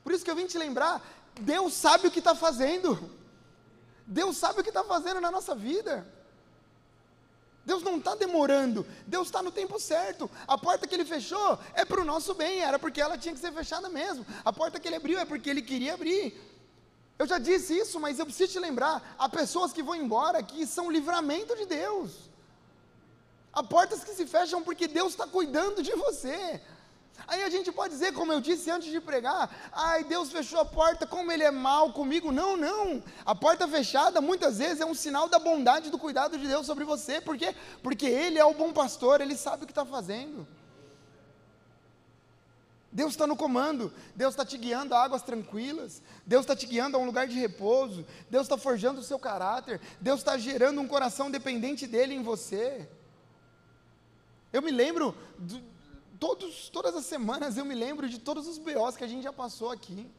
[0.04, 1.02] Por isso que eu vim te lembrar:
[1.40, 3.10] Deus sabe o que está fazendo.
[4.06, 6.06] Deus sabe o que está fazendo na nossa vida.
[7.68, 10.32] Deus não está demorando, Deus está no tempo certo.
[10.48, 13.42] A porta que Ele fechou é para o nosso bem, era porque ela tinha que
[13.42, 14.26] ser fechada mesmo.
[14.46, 16.34] A porta que Ele abriu é porque Ele queria abrir.
[17.20, 20.66] Eu já disse isso, mas eu preciso te lembrar: há pessoas que vão embora que
[20.66, 22.30] são livramento de Deus.
[23.52, 26.62] Há portas que se fecham porque Deus está cuidando de você.
[27.26, 30.66] Aí a gente pode dizer, como eu disse antes de pregar, ai, Deus fechou a
[30.66, 32.32] porta, como Ele é mal comigo.
[32.32, 33.04] Não, não.
[33.26, 36.84] A porta fechada muitas vezes é um sinal da bondade do cuidado de Deus sobre
[36.84, 37.20] você.
[37.20, 37.56] Por quê?
[37.82, 40.48] Porque Ele é o bom pastor, Ele sabe o que está fazendo.
[42.92, 46.98] Deus está no comando, Deus está te guiando a águas tranquilas, Deus está te guiando
[46.98, 50.88] a um lugar de repouso, Deus está forjando o seu caráter, Deus está gerando um
[50.88, 52.90] coração dependente dEle em você.
[54.52, 55.14] Eu me lembro
[56.20, 59.34] todos, todas as semanas eu me lembro de todos os BOs que a gente já
[59.34, 60.10] passou aqui.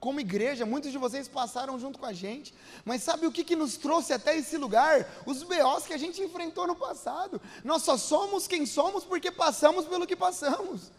[0.00, 2.52] Como igreja, muitos de vocês passaram junto com a gente,
[2.84, 5.08] mas sabe o que, que nos trouxe até esse lugar?
[5.24, 7.40] Os BOs que a gente enfrentou no passado.
[7.64, 10.92] Nós só somos quem somos porque passamos pelo que passamos.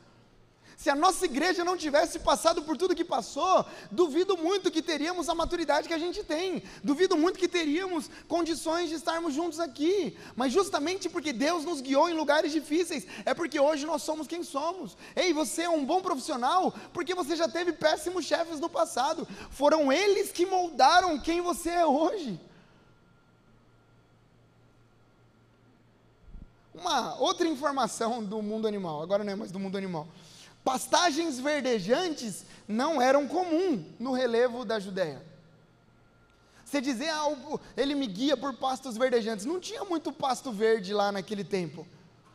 [0.77, 5.29] Se a nossa igreja não tivesse passado por tudo que passou, duvido muito que teríamos
[5.29, 10.17] a maturidade que a gente tem, duvido muito que teríamos condições de estarmos juntos aqui,
[10.35, 14.43] mas justamente porque Deus nos guiou em lugares difíceis, é porque hoje nós somos quem
[14.43, 14.97] somos.
[15.15, 19.91] Ei, você é um bom profissional porque você já teve péssimos chefes no passado, foram
[19.91, 22.39] eles que moldaram quem você é hoje.
[26.73, 30.05] Uma outra informação do mundo animal, agora não é mais do mundo animal.
[30.65, 35.23] Pastagens verdejantes não eram comum no relevo da Judéia.
[36.65, 37.28] Você dizer, ah,
[37.78, 39.45] ele me guia por pastos verdejantes.
[39.45, 41.88] Não tinha muito pasto verde lá naquele tempo.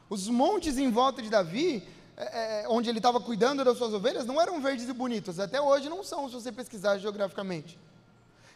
[0.08, 1.82] Os montes em volta de Davi,
[2.16, 5.40] é, é onde ele estava cuidando das suas ovelhas, não eram verdes e bonitos.
[5.40, 7.76] Até hoje não são, se você pesquisar geograficamente.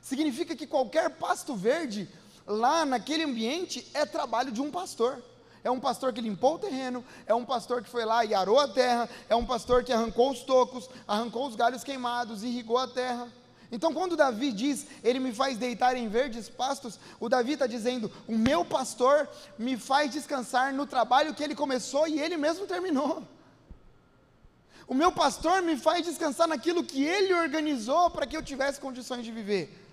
[0.01, 2.09] Significa que qualquer pasto verde
[2.47, 5.21] lá naquele ambiente é trabalho de um pastor
[5.65, 8.61] é um pastor que limpou o terreno, é um pastor que foi lá e arou
[8.61, 12.87] a terra, é um pastor que arrancou os tocos, arrancou os galhos queimados, irrigou a
[12.87, 13.27] terra.
[13.73, 18.13] Então, quando Davi diz, ele me faz deitar em verdes pastos, o Davi está dizendo,
[18.29, 19.27] o meu pastor
[19.59, 23.23] me faz descansar no trabalho que ele começou e ele mesmo terminou.
[24.87, 29.25] O meu pastor me faz descansar naquilo que ele organizou para que eu tivesse condições
[29.25, 29.84] de viver.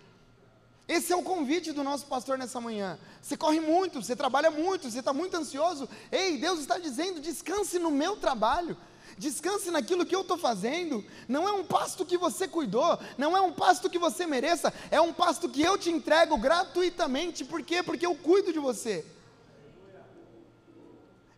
[0.92, 3.00] Esse é o convite do nosso pastor nessa manhã.
[3.22, 5.88] Você corre muito, você trabalha muito, você está muito ansioso.
[6.12, 8.76] Ei, Deus está dizendo: descanse no meu trabalho.
[9.18, 11.02] Descanse naquilo que eu estou fazendo.
[11.30, 15.00] Não é um pasto que você cuidou, não é um pasto que você mereça, é
[15.00, 17.46] um pasto que eu te entrego gratuitamente.
[17.46, 17.82] Por quê?
[17.82, 19.06] Porque eu cuido de você.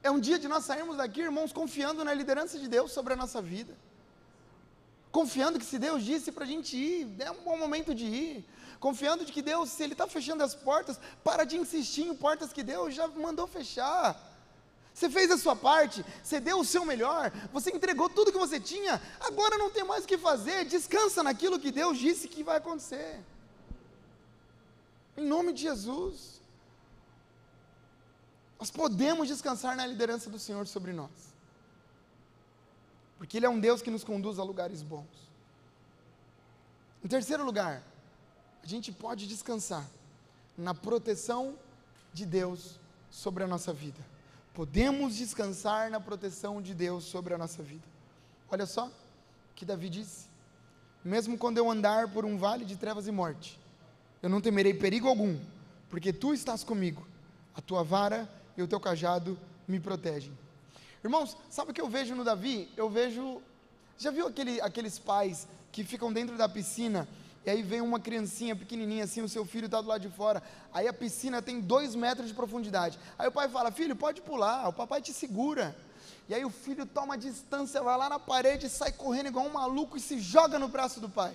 [0.01, 3.15] É um dia de nós sairmos daqui, irmãos, confiando na liderança de Deus sobre a
[3.15, 3.77] nossa vida.
[5.11, 8.45] Confiando que se Deus disse para a gente ir, é um bom momento de ir
[8.83, 12.51] confiando de que Deus, se Ele está fechando as portas, para de insistir em portas
[12.51, 14.07] que Deus já mandou fechar.
[14.93, 18.59] Você fez a sua parte, você deu o seu melhor, você entregou tudo que você
[18.59, 22.57] tinha, agora não tem mais o que fazer, descansa naquilo que Deus disse que vai
[22.57, 23.23] acontecer.
[25.15, 26.41] Em nome de Jesus.
[28.59, 31.17] Nós podemos descansar na liderança do Senhor sobre nós.
[33.17, 35.15] Porque Ele é um Deus que nos conduz a lugares bons.
[37.01, 37.81] Em terceiro lugar,
[38.63, 39.86] a gente pode descansar
[40.58, 41.56] na proteção
[42.13, 42.80] de Deus
[43.12, 43.99] sobre a nossa vida.
[44.54, 47.84] Podemos descansar na proteção de Deus sobre a nossa vida.
[48.49, 48.89] Olha só
[49.54, 50.28] que Davi disse:
[51.04, 53.60] Mesmo quando eu andar por um vale de trevas e morte,
[54.21, 55.38] eu não temerei perigo algum,
[55.89, 57.06] porque tu estás comigo,
[57.54, 60.32] a tua vara e o teu cajado me protegem.
[61.04, 62.69] Irmãos, sabe o que eu vejo no Davi?
[62.78, 63.41] Eu vejo.
[63.97, 67.08] Já viu aquele, aqueles pais que ficam dentro da piscina
[67.45, 70.41] e aí vem uma criancinha pequenininha assim, o seu filho está do lado de fora,
[70.73, 72.97] aí a piscina tem dois metros de profundidade.
[73.19, 75.75] Aí o pai fala: Filho, pode pular, o papai te segura.
[76.29, 79.97] E aí o filho toma distância, vai lá na parede, sai correndo igual um maluco
[79.97, 81.34] e se joga no braço do pai.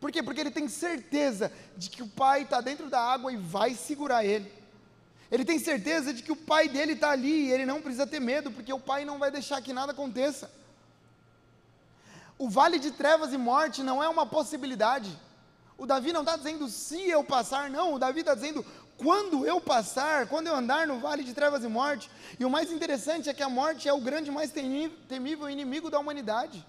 [0.00, 0.22] Por quê?
[0.22, 4.24] Porque ele tem certeza de que o pai está dentro da água e vai segurar
[4.24, 4.50] ele.
[5.30, 8.20] Ele tem certeza de que o pai dele está ali e ele não precisa ter
[8.20, 10.50] medo, porque o pai não vai deixar que nada aconteça.
[12.38, 15.16] O vale de trevas e morte não é uma possibilidade.
[15.76, 17.94] O Davi não está dizendo se eu passar, não.
[17.94, 18.64] O Davi está dizendo
[18.96, 22.10] quando eu passar, quando eu andar no vale de trevas e morte.
[22.38, 25.98] E o mais interessante é que a morte é o grande, mais temível inimigo da
[25.98, 26.64] humanidade.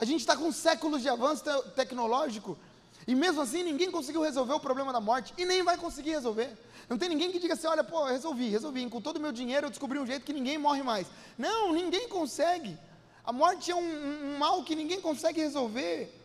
[0.00, 2.58] A gente está com séculos de avanço te tecnológico
[3.06, 6.56] e mesmo assim ninguém conseguiu resolver o problema da morte e nem vai conseguir resolver.
[6.88, 9.66] Não tem ninguém que diga assim: olha, pô, resolvi, resolvi, com todo o meu dinheiro
[9.66, 11.06] eu descobri um jeito que ninguém morre mais.
[11.36, 12.78] Não, ninguém consegue.
[13.24, 16.21] A morte é um, um mal que ninguém consegue resolver.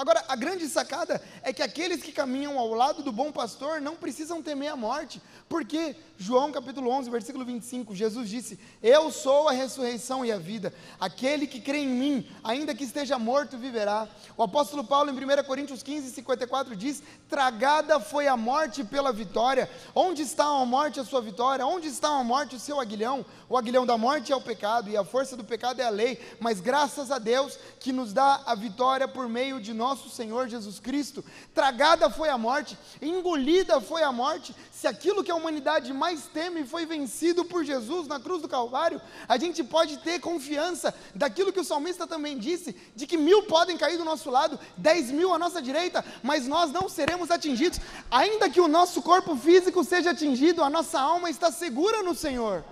[0.00, 3.94] Agora, a grande sacada é que aqueles que caminham ao lado do bom pastor não
[3.94, 9.52] precisam temer a morte, porque João capítulo 11, versículo 25, Jesus disse: Eu sou a
[9.52, 10.72] ressurreição e a vida.
[10.98, 14.08] Aquele que crê em mim, ainda que esteja morto, viverá.
[14.38, 19.68] O apóstolo Paulo, em 1 Coríntios 15, 54, diz: Tragada foi a morte pela vitória.
[19.94, 21.66] Onde está a morte, a sua vitória?
[21.66, 23.24] Onde está a morte, o seu aguilhão?
[23.48, 26.20] O aguilhão da morte é o pecado, e a força do pecado é a lei.
[26.38, 30.78] Mas graças a Deus que nos dá a vitória por meio de nosso Senhor Jesus
[30.78, 31.24] Cristo.
[31.52, 34.54] Tragada foi a morte, engolida foi a morte.
[34.70, 39.00] Se aquilo que é humanidade mais teme foi vencido por Jesus na cruz do Calvário,
[39.28, 43.76] a gente pode ter confiança daquilo que o salmista também disse, de que mil podem
[43.76, 47.80] cair do nosso lado, dez mil à nossa direita, mas nós não seremos atingidos.
[48.10, 52.64] Ainda que o nosso corpo físico seja atingido, a nossa alma está segura no Senhor.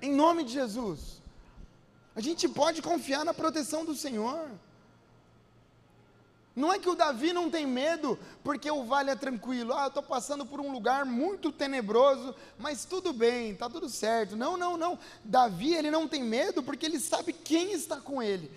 [0.00, 1.20] Em nome de Jesus.
[2.14, 4.48] A gente pode confiar na proteção do Senhor.
[6.54, 9.72] Não é que o Davi não tem medo porque o vale é tranquilo.
[9.72, 14.36] Ah, eu estou passando por um lugar muito tenebroso, mas tudo bem, está tudo certo.
[14.36, 14.98] Não, não, não.
[15.24, 18.50] Davi ele não tem medo porque ele sabe quem está com ele.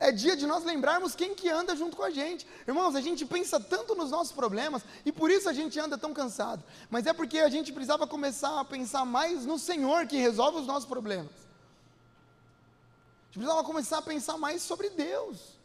[0.00, 2.44] É dia de nós lembrarmos quem que anda junto com a gente.
[2.66, 6.12] Irmãos, a gente pensa tanto nos nossos problemas e por isso a gente anda tão
[6.12, 6.64] cansado.
[6.90, 10.66] Mas é porque a gente precisava começar a pensar mais no Senhor que resolve os
[10.66, 11.30] nossos problemas.
[11.30, 15.61] A gente precisava começar a pensar mais sobre Deus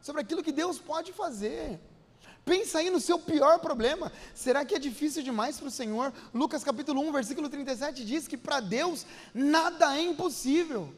[0.00, 1.80] sobre aquilo que Deus pode fazer.
[2.44, 4.10] Pensa aí no seu pior problema.
[4.34, 6.12] Será que é difícil demais para o Senhor?
[6.32, 10.92] Lucas capítulo 1, versículo 37 diz que para Deus nada é impossível.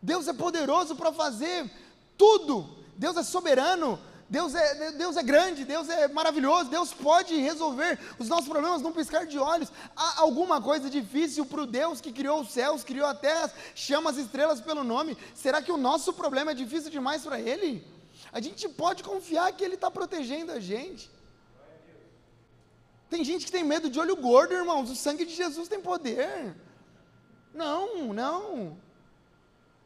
[0.00, 1.70] Deus é poderoso para fazer
[2.16, 2.66] tudo.
[2.96, 3.98] Deus é soberano.
[4.30, 8.92] Deus é, Deus é grande, Deus é maravilhoso, Deus pode resolver os nossos problemas num
[8.92, 9.72] piscar de olhos.
[9.96, 14.08] Há alguma coisa difícil para o Deus que criou os céus, criou a terra, chama
[14.08, 15.18] as estrelas pelo nome?
[15.34, 17.84] Será que o nosso problema é difícil demais para Ele?
[18.32, 21.10] A gente pode confiar que Ele está protegendo a gente.
[23.08, 24.88] Tem gente que tem medo de olho gordo, irmãos.
[24.88, 26.54] O sangue de Jesus tem poder.
[27.52, 28.78] Não, não.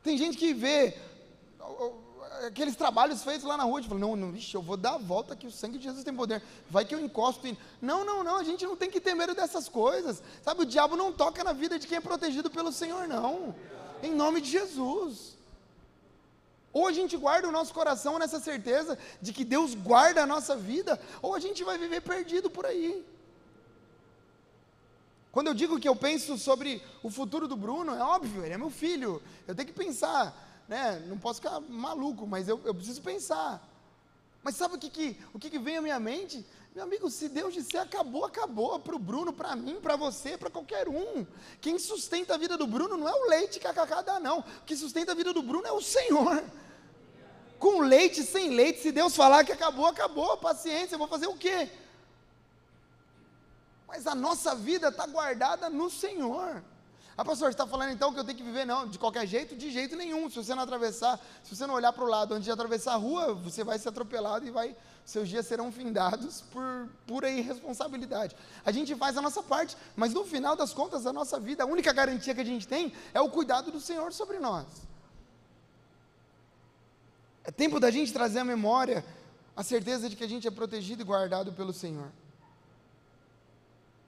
[0.03, 0.95] Tem gente que vê
[2.47, 4.99] aqueles trabalhos feitos lá na rua, e fala, não, não, ixi, eu vou dar a
[4.99, 6.43] volta que o sangue de Jesus tem poder.
[6.69, 7.57] Vai que eu encosto em.
[7.81, 10.23] Não, não, não, a gente não tem que ter medo dessas coisas.
[10.43, 13.55] Sabe, o diabo não toca na vida de quem é protegido pelo Senhor, não.
[14.03, 15.34] Em nome de Jesus.
[16.75, 20.57] Ou a gente guarda o nosso coração nessa certeza de que Deus guarda a nossa
[20.57, 23.07] vida, ou a gente vai viver perdido por aí.
[25.31, 28.59] Quando eu digo que eu penso sobre o futuro do Bruno, é óbvio, ele é
[28.59, 29.23] meu filho.
[29.47, 31.01] Eu tenho que pensar, né?
[31.07, 33.63] Não posso ficar maluco, mas eu, eu preciso pensar.
[34.43, 36.45] Mas sabe o que, que, o que, que vem à minha mente?
[36.75, 38.81] Meu amigo, se Deus disser acabou, acabou.
[38.81, 41.25] Para o Bruno, para mim, para você, para qualquer um.
[41.61, 44.41] Quem sustenta a vida do Bruno não é o leite que a Cacá dá, não.
[44.41, 46.43] O que sustenta a vida do Bruno é o Senhor
[47.59, 51.37] com leite, sem leite, se Deus falar que acabou, acabou, paciência, eu vou fazer o
[51.37, 51.71] quê?
[53.89, 56.63] Mas a nossa vida está guardada no Senhor.
[57.17, 59.55] Ah, pastor, você está falando então que eu tenho que viver, não, de qualquer jeito?
[59.55, 60.29] De jeito nenhum.
[60.29, 62.97] Se você não atravessar, se você não olhar para o lado antes de atravessar a
[62.97, 68.35] rua, você vai ser atropelado e vai, seus dias serão findados por pura irresponsabilidade.
[68.67, 71.67] A gente faz a nossa parte, mas no final das contas, a nossa vida, a
[71.67, 74.67] única garantia que a gente tem é o cuidado do Senhor sobre nós.
[77.45, 79.05] É tempo da gente trazer à memória
[79.55, 82.11] a certeza de que a gente é protegido e guardado pelo Senhor.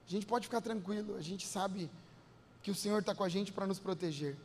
[0.07, 1.89] A gente pode ficar tranquilo, a gente sabe
[2.63, 4.35] que o Senhor está com a gente para nos proteger.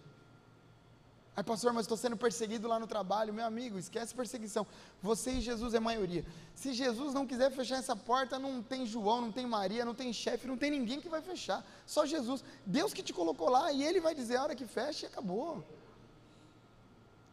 [1.35, 3.33] Ai, pastor, mas estou sendo perseguido lá no trabalho.
[3.33, 4.67] Meu amigo, esquece perseguição.
[5.01, 6.27] Você e Jesus é maioria.
[6.55, 10.13] Se Jesus não quiser fechar essa porta, não tem João, não tem Maria, não tem
[10.13, 11.65] chefe, não tem ninguém que vai fechar.
[11.87, 12.45] Só Jesus.
[12.67, 15.65] Deus que te colocou lá e Ele vai dizer a hora que fecha e acabou.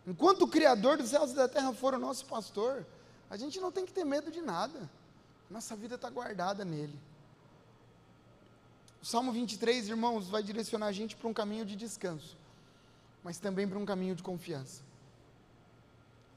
[0.08, 2.86] Enquanto o Criador dos céus e da terra for o nosso pastor,
[3.30, 4.90] A gente não tem que ter medo de nada.
[5.50, 7.00] Nossa vida está guardada nele.
[9.02, 12.36] O Salmo 23, irmãos, vai direcionar a gente para um caminho de descanso,
[13.24, 14.82] mas também para um caminho de confiança.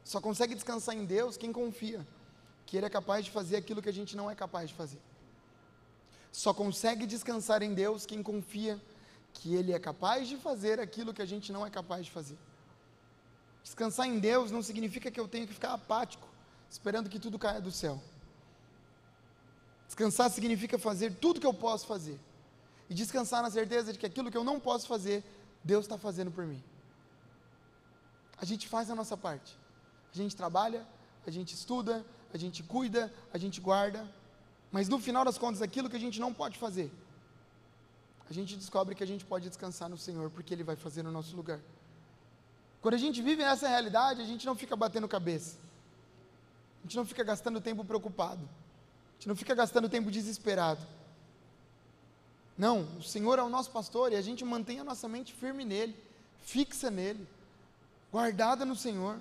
[0.05, 2.07] Só consegue descansar em Deus quem confia
[2.67, 5.01] que Ele é capaz de fazer aquilo que a gente não é capaz de fazer.
[6.31, 8.81] Só consegue descansar em Deus quem confia
[9.33, 12.39] que Ele é capaz de fazer aquilo que a gente não é capaz de fazer.
[13.63, 16.29] Descansar em Deus não significa que eu tenho que ficar apático,
[16.69, 18.03] esperando que tudo caia do céu.
[19.87, 22.19] Descansar significa fazer tudo que eu posso fazer.
[22.89, 25.25] E descansar na certeza de que aquilo que eu não posso fazer,
[25.63, 26.63] Deus está fazendo por mim.
[28.39, 29.57] A gente faz a nossa parte.
[30.13, 30.87] A gente trabalha,
[31.27, 32.05] a gente estuda,
[32.35, 34.07] a gente cuida, a gente guarda.
[34.71, 36.91] Mas no final das contas, aquilo que a gente não pode fazer,
[38.29, 41.13] a gente descobre que a gente pode descansar no Senhor, porque Ele vai fazer no
[41.13, 41.61] nosso lugar.
[42.83, 45.57] Quando a gente vive nessa realidade, a gente não fica batendo cabeça.
[46.81, 48.43] A gente não fica gastando tempo preocupado.
[48.43, 50.85] A gente não fica gastando tempo desesperado.
[52.59, 55.65] Não, o Senhor é o nosso pastor e a gente mantém a nossa mente firme
[55.65, 55.97] nele,
[56.41, 57.27] fixa nele,
[58.11, 59.21] guardada no Senhor.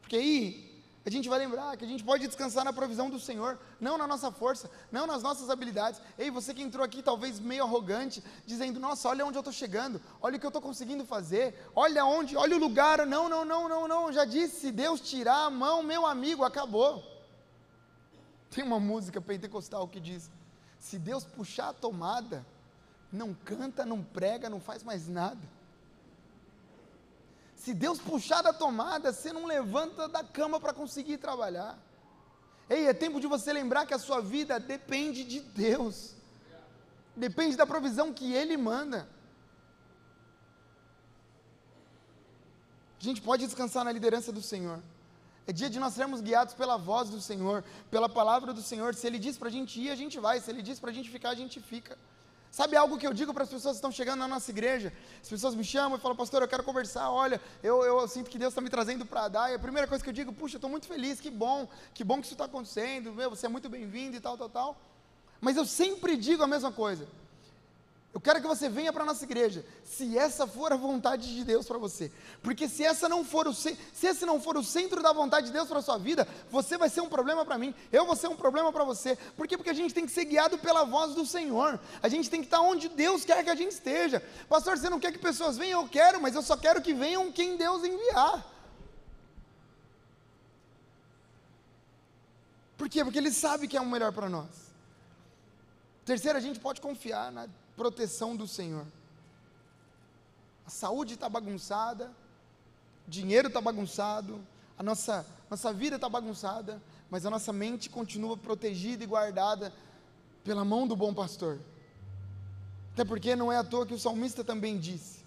[0.00, 0.69] Porque aí
[1.04, 4.06] a gente vai lembrar que a gente pode descansar na provisão do Senhor, não na
[4.06, 6.00] nossa força, não nas nossas habilidades.
[6.18, 10.00] Ei, você que entrou aqui talvez meio arrogante, dizendo: Nossa, olha onde eu estou chegando,
[10.20, 13.06] olha o que eu estou conseguindo fazer, olha onde, olha o lugar.
[13.06, 14.12] Não, não, não, não, não.
[14.12, 17.02] Já disse: se Deus tirar a mão, meu amigo, acabou.
[18.50, 20.30] Tem uma música pentecostal que diz:
[20.78, 22.44] Se Deus puxar a tomada,
[23.10, 25.59] não canta, não prega, não faz mais nada.
[27.60, 31.78] Se Deus puxar da tomada, você não levanta da cama para conseguir trabalhar.
[32.70, 36.14] Ei, é tempo de você lembrar que a sua vida depende de Deus.
[37.14, 39.06] Depende da provisão que Ele manda.
[42.98, 44.80] A gente pode descansar na liderança do Senhor.
[45.46, 48.94] É dia de nós sermos guiados pela voz do Senhor, pela palavra do Senhor.
[48.94, 50.40] Se Ele diz para a gente ir, a gente vai.
[50.40, 51.98] Se Ele diz para a gente ficar, a gente fica.
[52.50, 54.92] Sabe algo que eu digo para as pessoas que estão chegando na nossa igreja?
[55.22, 57.08] As pessoas me chamam e falam, pastor, eu quero conversar.
[57.08, 59.52] Olha, eu, eu sinto que Deus está me trazendo para dar.
[59.52, 62.16] E a primeira coisa que eu digo, puxa, estou muito feliz, que bom, que bom
[62.18, 63.12] que isso está acontecendo.
[63.12, 64.80] Meu, você é muito bem-vindo e tal, tal, tal.
[65.40, 67.06] Mas eu sempre digo a mesma coisa.
[68.12, 71.44] Eu quero que você venha para a nossa igreja, se essa for a vontade de
[71.44, 72.10] Deus para você.
[72.42, 75.52] Porque se essa não for o se esse não for o centro da vontade de
[75.52, 78.26] Deus para a sua vida, você vai ser um problema para mim, eu vou ser
[78.26, 79.16] um problema para você.
[79.36, 79.56] Por quê?
[79.56, 81.78] Porque a gente tem que ser guiado pela voz do Senhor.
[82.02, 84.20] A gente tem que estar onde Deus quer que a gente esteja.
[84.48, 85.82] Pastor, você não quer que pessoas venham?
[85.82, 88.44] Eu quero, mas eu só quero que venham quem Deus enviar.
[92.76, 93.04] Por quê?
[93.04, 94.69] Porque Ele sabe que é o melhor para nós.
[96.04, 98.86] Terceiro, a gente pode confiar na proteção do Senhor.
[100.66, 102.12] A saúde está bagunçada,
[103.06, 104.40] o dinheiro está bagunçado,
[104.78, 106.80] a nossa, nossa vida está bagunçada,
[107.10, 109.72] mas a nossa mente continua protegida e guardada
[110.44, 111.60] pela mão do bom pastor.
[112.92, 115.24] Até porque não é à toa que o salmista também disse,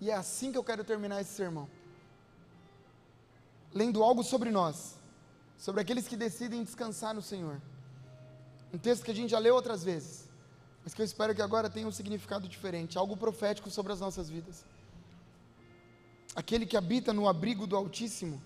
[0.00, 1.68] e é assim que eu quero terminar esse sermão.
[3.72, 4.96] Lendo algo sobre nós,
[5.56, 7.60] sobre aqueles que decidem descansar no Senhor.
[8.72, 10.30] Um texto que a gente já leu outras vezes
[10.84, 14.28] mas que eu espero que agora tenha um significado diferente, algo profético sobre as nossas
[14.28, 14.64] vidas.
[16.34, 18.40] Aquele que habita no abrigo do Altíssimo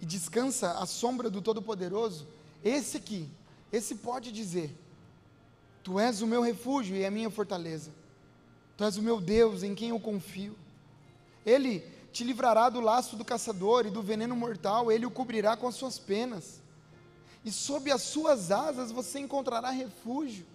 [0.00, 2.26] e descansa à sombra do Todo-Poderoso,
[2.64, 3.28] esse aqui,
[3.72, 4.74] esse pode dizer:
[5.84, 7.92] Tu és o meu refúgio e a minha fortaleza,
[8.76, 10.56] Tu és o meu Deus em quem eu confio.
[11.46, 11.80] Ele
[12.12, 15.74] te livrará do laço do caçador e do veneno mortal, ele o cobrirá com as
[15.74, 16.60] suas penas,
[17.48, 20.46] e sob as suas asas você encontrará refúgio.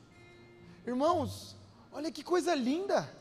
[0.86, 1.56] Irmãos,
[1.91, 3.12] olha que coisa linda.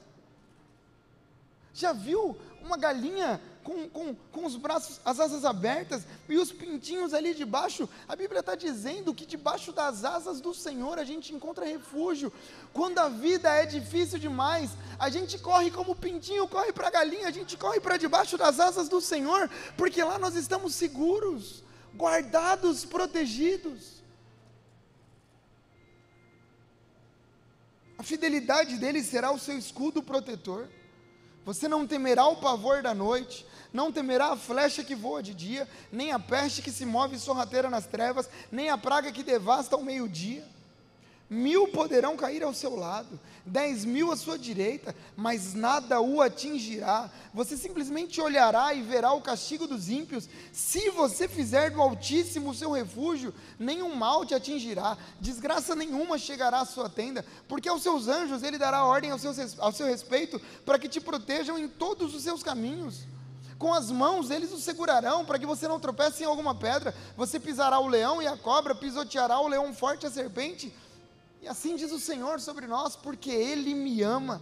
[1.72, 7.14] Já viu uma galinha com, com, com os braços, as asas abertas e os pintinhos
[7.14, 7.88] ali debaixo?
[8.06, 12.30] A Bíblia está dizendo que debaixo das asas do Senhor a gente encontra refúgio.
[12.74, 16.90] Quando a vida é difícil demais, a gente corre como o pintinho corre para a
[16.90, 19.48] galinha, a gente corre para debaixo das asas do Senhor,
[19.78, 21.62] porque lá nós estamos seguros,
[21.94, 24.02] guardados, protegidos.
[27.98, 30.68] A fidelidade dele será o seu escudo protetor.
[31.44, 35.68] Você não temerá o pavor da noite, não temerá a flecha que voa de dia,
[35.90, 39.82] nem a peste que se move sorrateira nas trevas, nem a praga que devasta ao
[39.82, 40.44] meio-dia.
[41.34, 47.10] Mil poderão cair ao seu lado, dez mil à sua direita, mas nada o atingirá.
[47.32, 50.28] Você simplesmente olhará e verá o castigo dos ímpios.
[50.52, 56.60] Se você fizer do Altíssimo o seu refúgio, nenhum mal te atingirá, desgraça nenhuma chegará
[56.60, 60.38] à sua tenda, porque aos seus anjos ele dará ordem ao seu, ao seu respeito
[60.66, 63.06] para que te protejam em todos os seus caminhos.
[63.62, 66.92] com as mãos eles o segurarão, para que você não tropece em alguma pedra.
[67.16, 70.74] Você pisará o leão e a cobra, pisoteará o leão forte e a serpente.
[71.42, 74.40] E assim diz o Senhor sobre nós, porque Ele me ama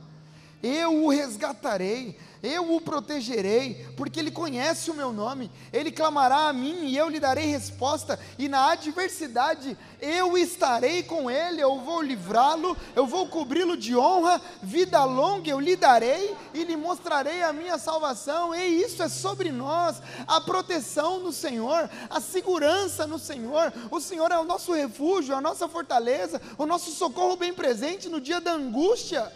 [0.62, 6.52] eu o resgatarei, eu o protegerei, porque ele conhece o meu nome, ele clamará a
[6.52, 12.00] mim e eu lhe darei resposta, e na adversidade eu estarei com ele, eu vou
[12.00, 17.52] livrá-lo, eu vou cobri-lo de honra, vida longa eu lhe darei e lhe mostrarei a
[17.52, 23.72] minha salvação, e isso é sobre nós, a proteção no Senhor, a segurança no Senhor,
[23.90, 28.20] o Senhor é o nosso refúgio, a nossa fortaleza, o nosso socorro bem presente no
[28.20, 29.30] dia da angústia.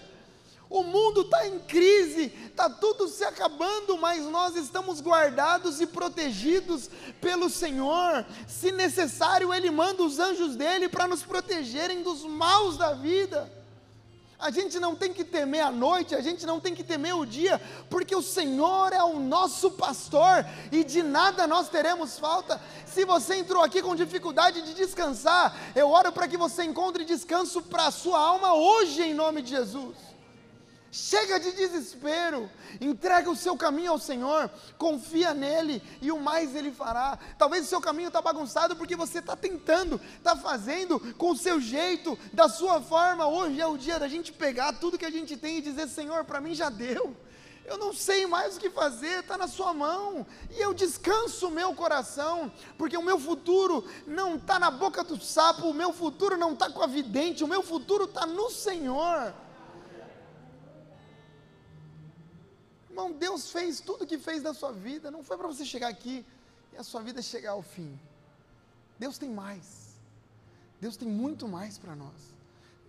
[0.69, 6.91] O mundo está em crise, está tudo se acabando, mas nós estamos guardados e protegidos
[7.21, 8.25] pelo Senhor.
[8.49, 13.51] Se necessário, Ele manda os anjos dele para nos protegerem dos maus da vida.
[14.39, 17.25] A gente não tem que temer a noite, a gente não tem que temer o
[17.25, 22.61] dia, porque o Senhor é o nosso pastor e de nada nós teremos falta.
[22.85, 27.63] Se você entrou aqui com dificuldade de descansar, eu oro para que você encontre descanso
[27.63, 30.14] para a sua alma hoje, em nome de Jesus.
[30.97, 32.49] Chega de desespero,
[32.81, 37.19] entrega o seu caminho ao Senhor, confia nele e o mais ele fará.
[37.37, 41.61] Talvez o seu caminho está bagunçado porque você está tentando, está fazendo com o seu
[41.61, 43.27] jeito, da sua forma.
[43.27, 46.25] Hoje é o dia da gente pegar tudo que a gente tem e dizer: Senhor,
[46.25, 47.17] para mim já deu.
[47.65, 50.25] Eu não sei mais o que fazer, está na sua mão.
[50.49, 55.21] E eu descanso o meu coração, porque o meu futuro não está na boca do
[55.21, 59.35] sapo, o meu futuro não está com a vidente, o meu futuro está no Senhor.
[62.95, 65.89] Irmão, Deus fez tudo o que fez na sua vida, não foi para você chegar
[65.89, 66.25] aqui
[66.73, 67.99] e a sua vida chegar ao fim.
[68.97, 69.97] Deus tem mais.
[70.81, 72.35] Deus tem muito mais para nós.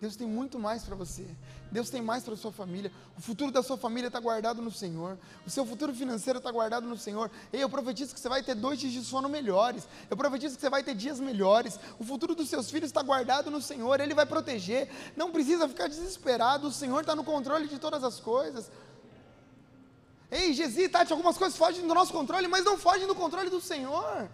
[0.00, 1.26] Deus tem muito mais para você.
[1.72, 2.92] Deus tem mais para a sua família.
[3.18, 5.18] O futuro da sua família está guardado no Senhor.
[5.44, 7.28] O seu futuro financeiro está guardado no Senhor.
[7.52, 9.88] Ei, eu profetizo que você vai ter dois dias de sono melhores.
[10.08, 11.80] Eu profetizo que você vai ter dias melhores.
[11.98, 13.98] O futuro dos seus filhos está guardado no Senhor.
[13.98, 14.88] Ele vai proteger.
[15.16, 16.68] Não precisa ficar desesperado.
[16.68, 18.70] O Senhor está no controle de todas as coisas.
[20.38, 23.60] Ei, Gesi, Tati, algumas coisas fogem do nosso controle, mas não fogem do controle do
[23.60, 24.28] Senhor.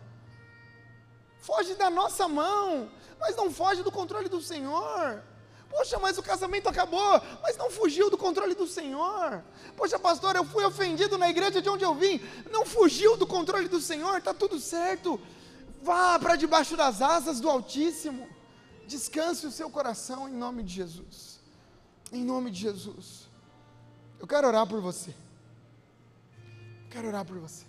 [1.48, 2.90] Foge da nossa mão,
[3.20, 5.22] mas não foge do controle do Senhor.
[5.70, 9.42] Poxa, mas o casamento acabou, mas não fugiu do controle do Senhor.
[9.76, 13.68] Poxa, pastor, eu fui ofendido na igreja de onde eu vim, não fugiu do controle
[13.68, 15.20] do Senhor, está tudo certo.
[15.82, 18.28] Vá para debaixo das asas do Altíssimo.
[18.86, 21.40] Descanse o seu coração em nome de Jesus.
[22.12, 23.28] Em nome de Jesus.
[24.20, 25.14] Eu quero orar por você.
[26.92, 27.64] Quero orar por você.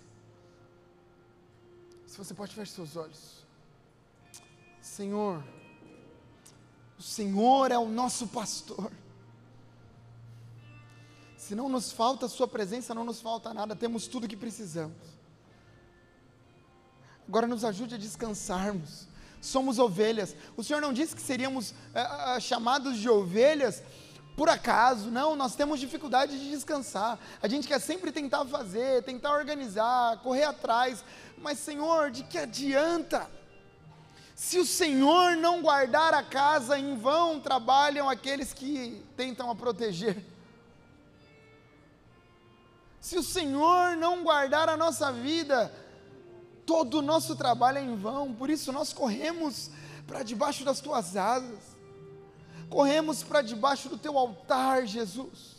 [2.06, 3.46] Se você pode fechar seus olhos.
[4.82, 5.42] Senhor,
[6.98, 8.92] o Senhor é o nosso pastor.
[11.38, 14.36] Se não nos falta a Sua presença, não nos falta nada, temos tudo o que
[14.36, 14.96] precisamos.
[17.26, 19.08] Agora nos ajude a descansarmos.
[19.40, 20.36] Somos ovelhas.
[20.54, 23.82] O Senhor não disse que seríamos é, chamados de ovelhas
[24.36, 27.18] por acaso, não, nós temos dificuldade de descansar.
[27.40, 31.04] A gente quer sempre tentar fazer, tentar organizar, correr atrás,
[31.38, 33.30] mas Senhor, de que adianta?
[34.34, 40.24] Se o Senhor não guardar a casa, em vão trabalham aqueles que tentam a proteger.
[43.00, 45.72] Se o Senhor não guardar a nossa vida,
[46.66, 49.70] todo o nosso trabalho é em vão, por isso nós corremos
[50.08, 51.73] para debaixo das tuas asas
[52.68, 55.53] corremos para debaixo do teu altar, Jesus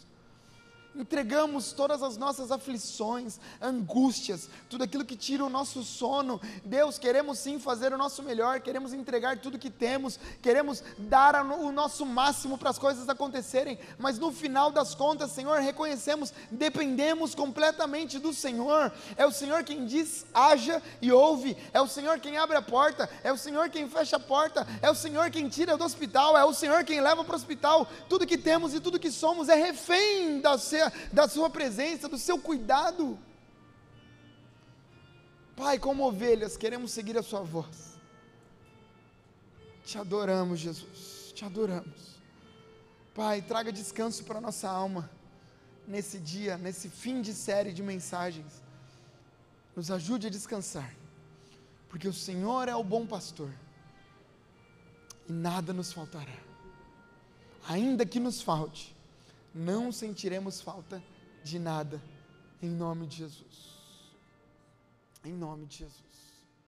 [0.96, 6.40] entregamos todas as nossas aflições, angústias, tudo aquilo que tira o nosso sono.
[6.64, 11.72] Deus, queremos sim fazer o nosso melhor, queremos entregar tudo que temos, queremos dar o
[11.72, 18.20] nosso máximo para as coisas acontecerem, mas no final das contas, Senhor, reconhecemos, dependemos completamente
[18.20, 18.92] do Senhor.
[19.18, 23.10] É o Senhor quem diz, haja e ouve, é o Senhor quem abre a porta,
[23.24, 26.46] é o Senhor quem fecha a porta, é o Senhor quem tira do hospital, é
[26.46, 27.88] o Senhor quem leva para o hospital.
[28.08, 30.58] Tudo que temos e tudo que somos é refém da,
[31.12, 33.18] da Sua presença, do Seu cuidado.
[35.56, 37.96] Pai, como ovelhas, queremos seguir a Sua voz.
[39.86, 42.16] Te adoramos, Jesus, te adoramos.
[43.14, 45.10] Pai, traga descanso para a nossa alma
[45.88, 48.62] nesse dia, nesse fim de série de mensagens.
[49.76, 50.94] Nos ajude a descansar,
[51.90, 53.52] porque o Senhor é o bom pastor
[55.28, 56.38] e nada nos faltará.
[57.68, 58.95] Ainda que nos falte,
[59.56, 61.02] não sentiremos falta
[61.42, 62.02] de nada,
[62.62, 63.76] em nome de Jesus.
[65.24, 66.15] Em nome de Jesus.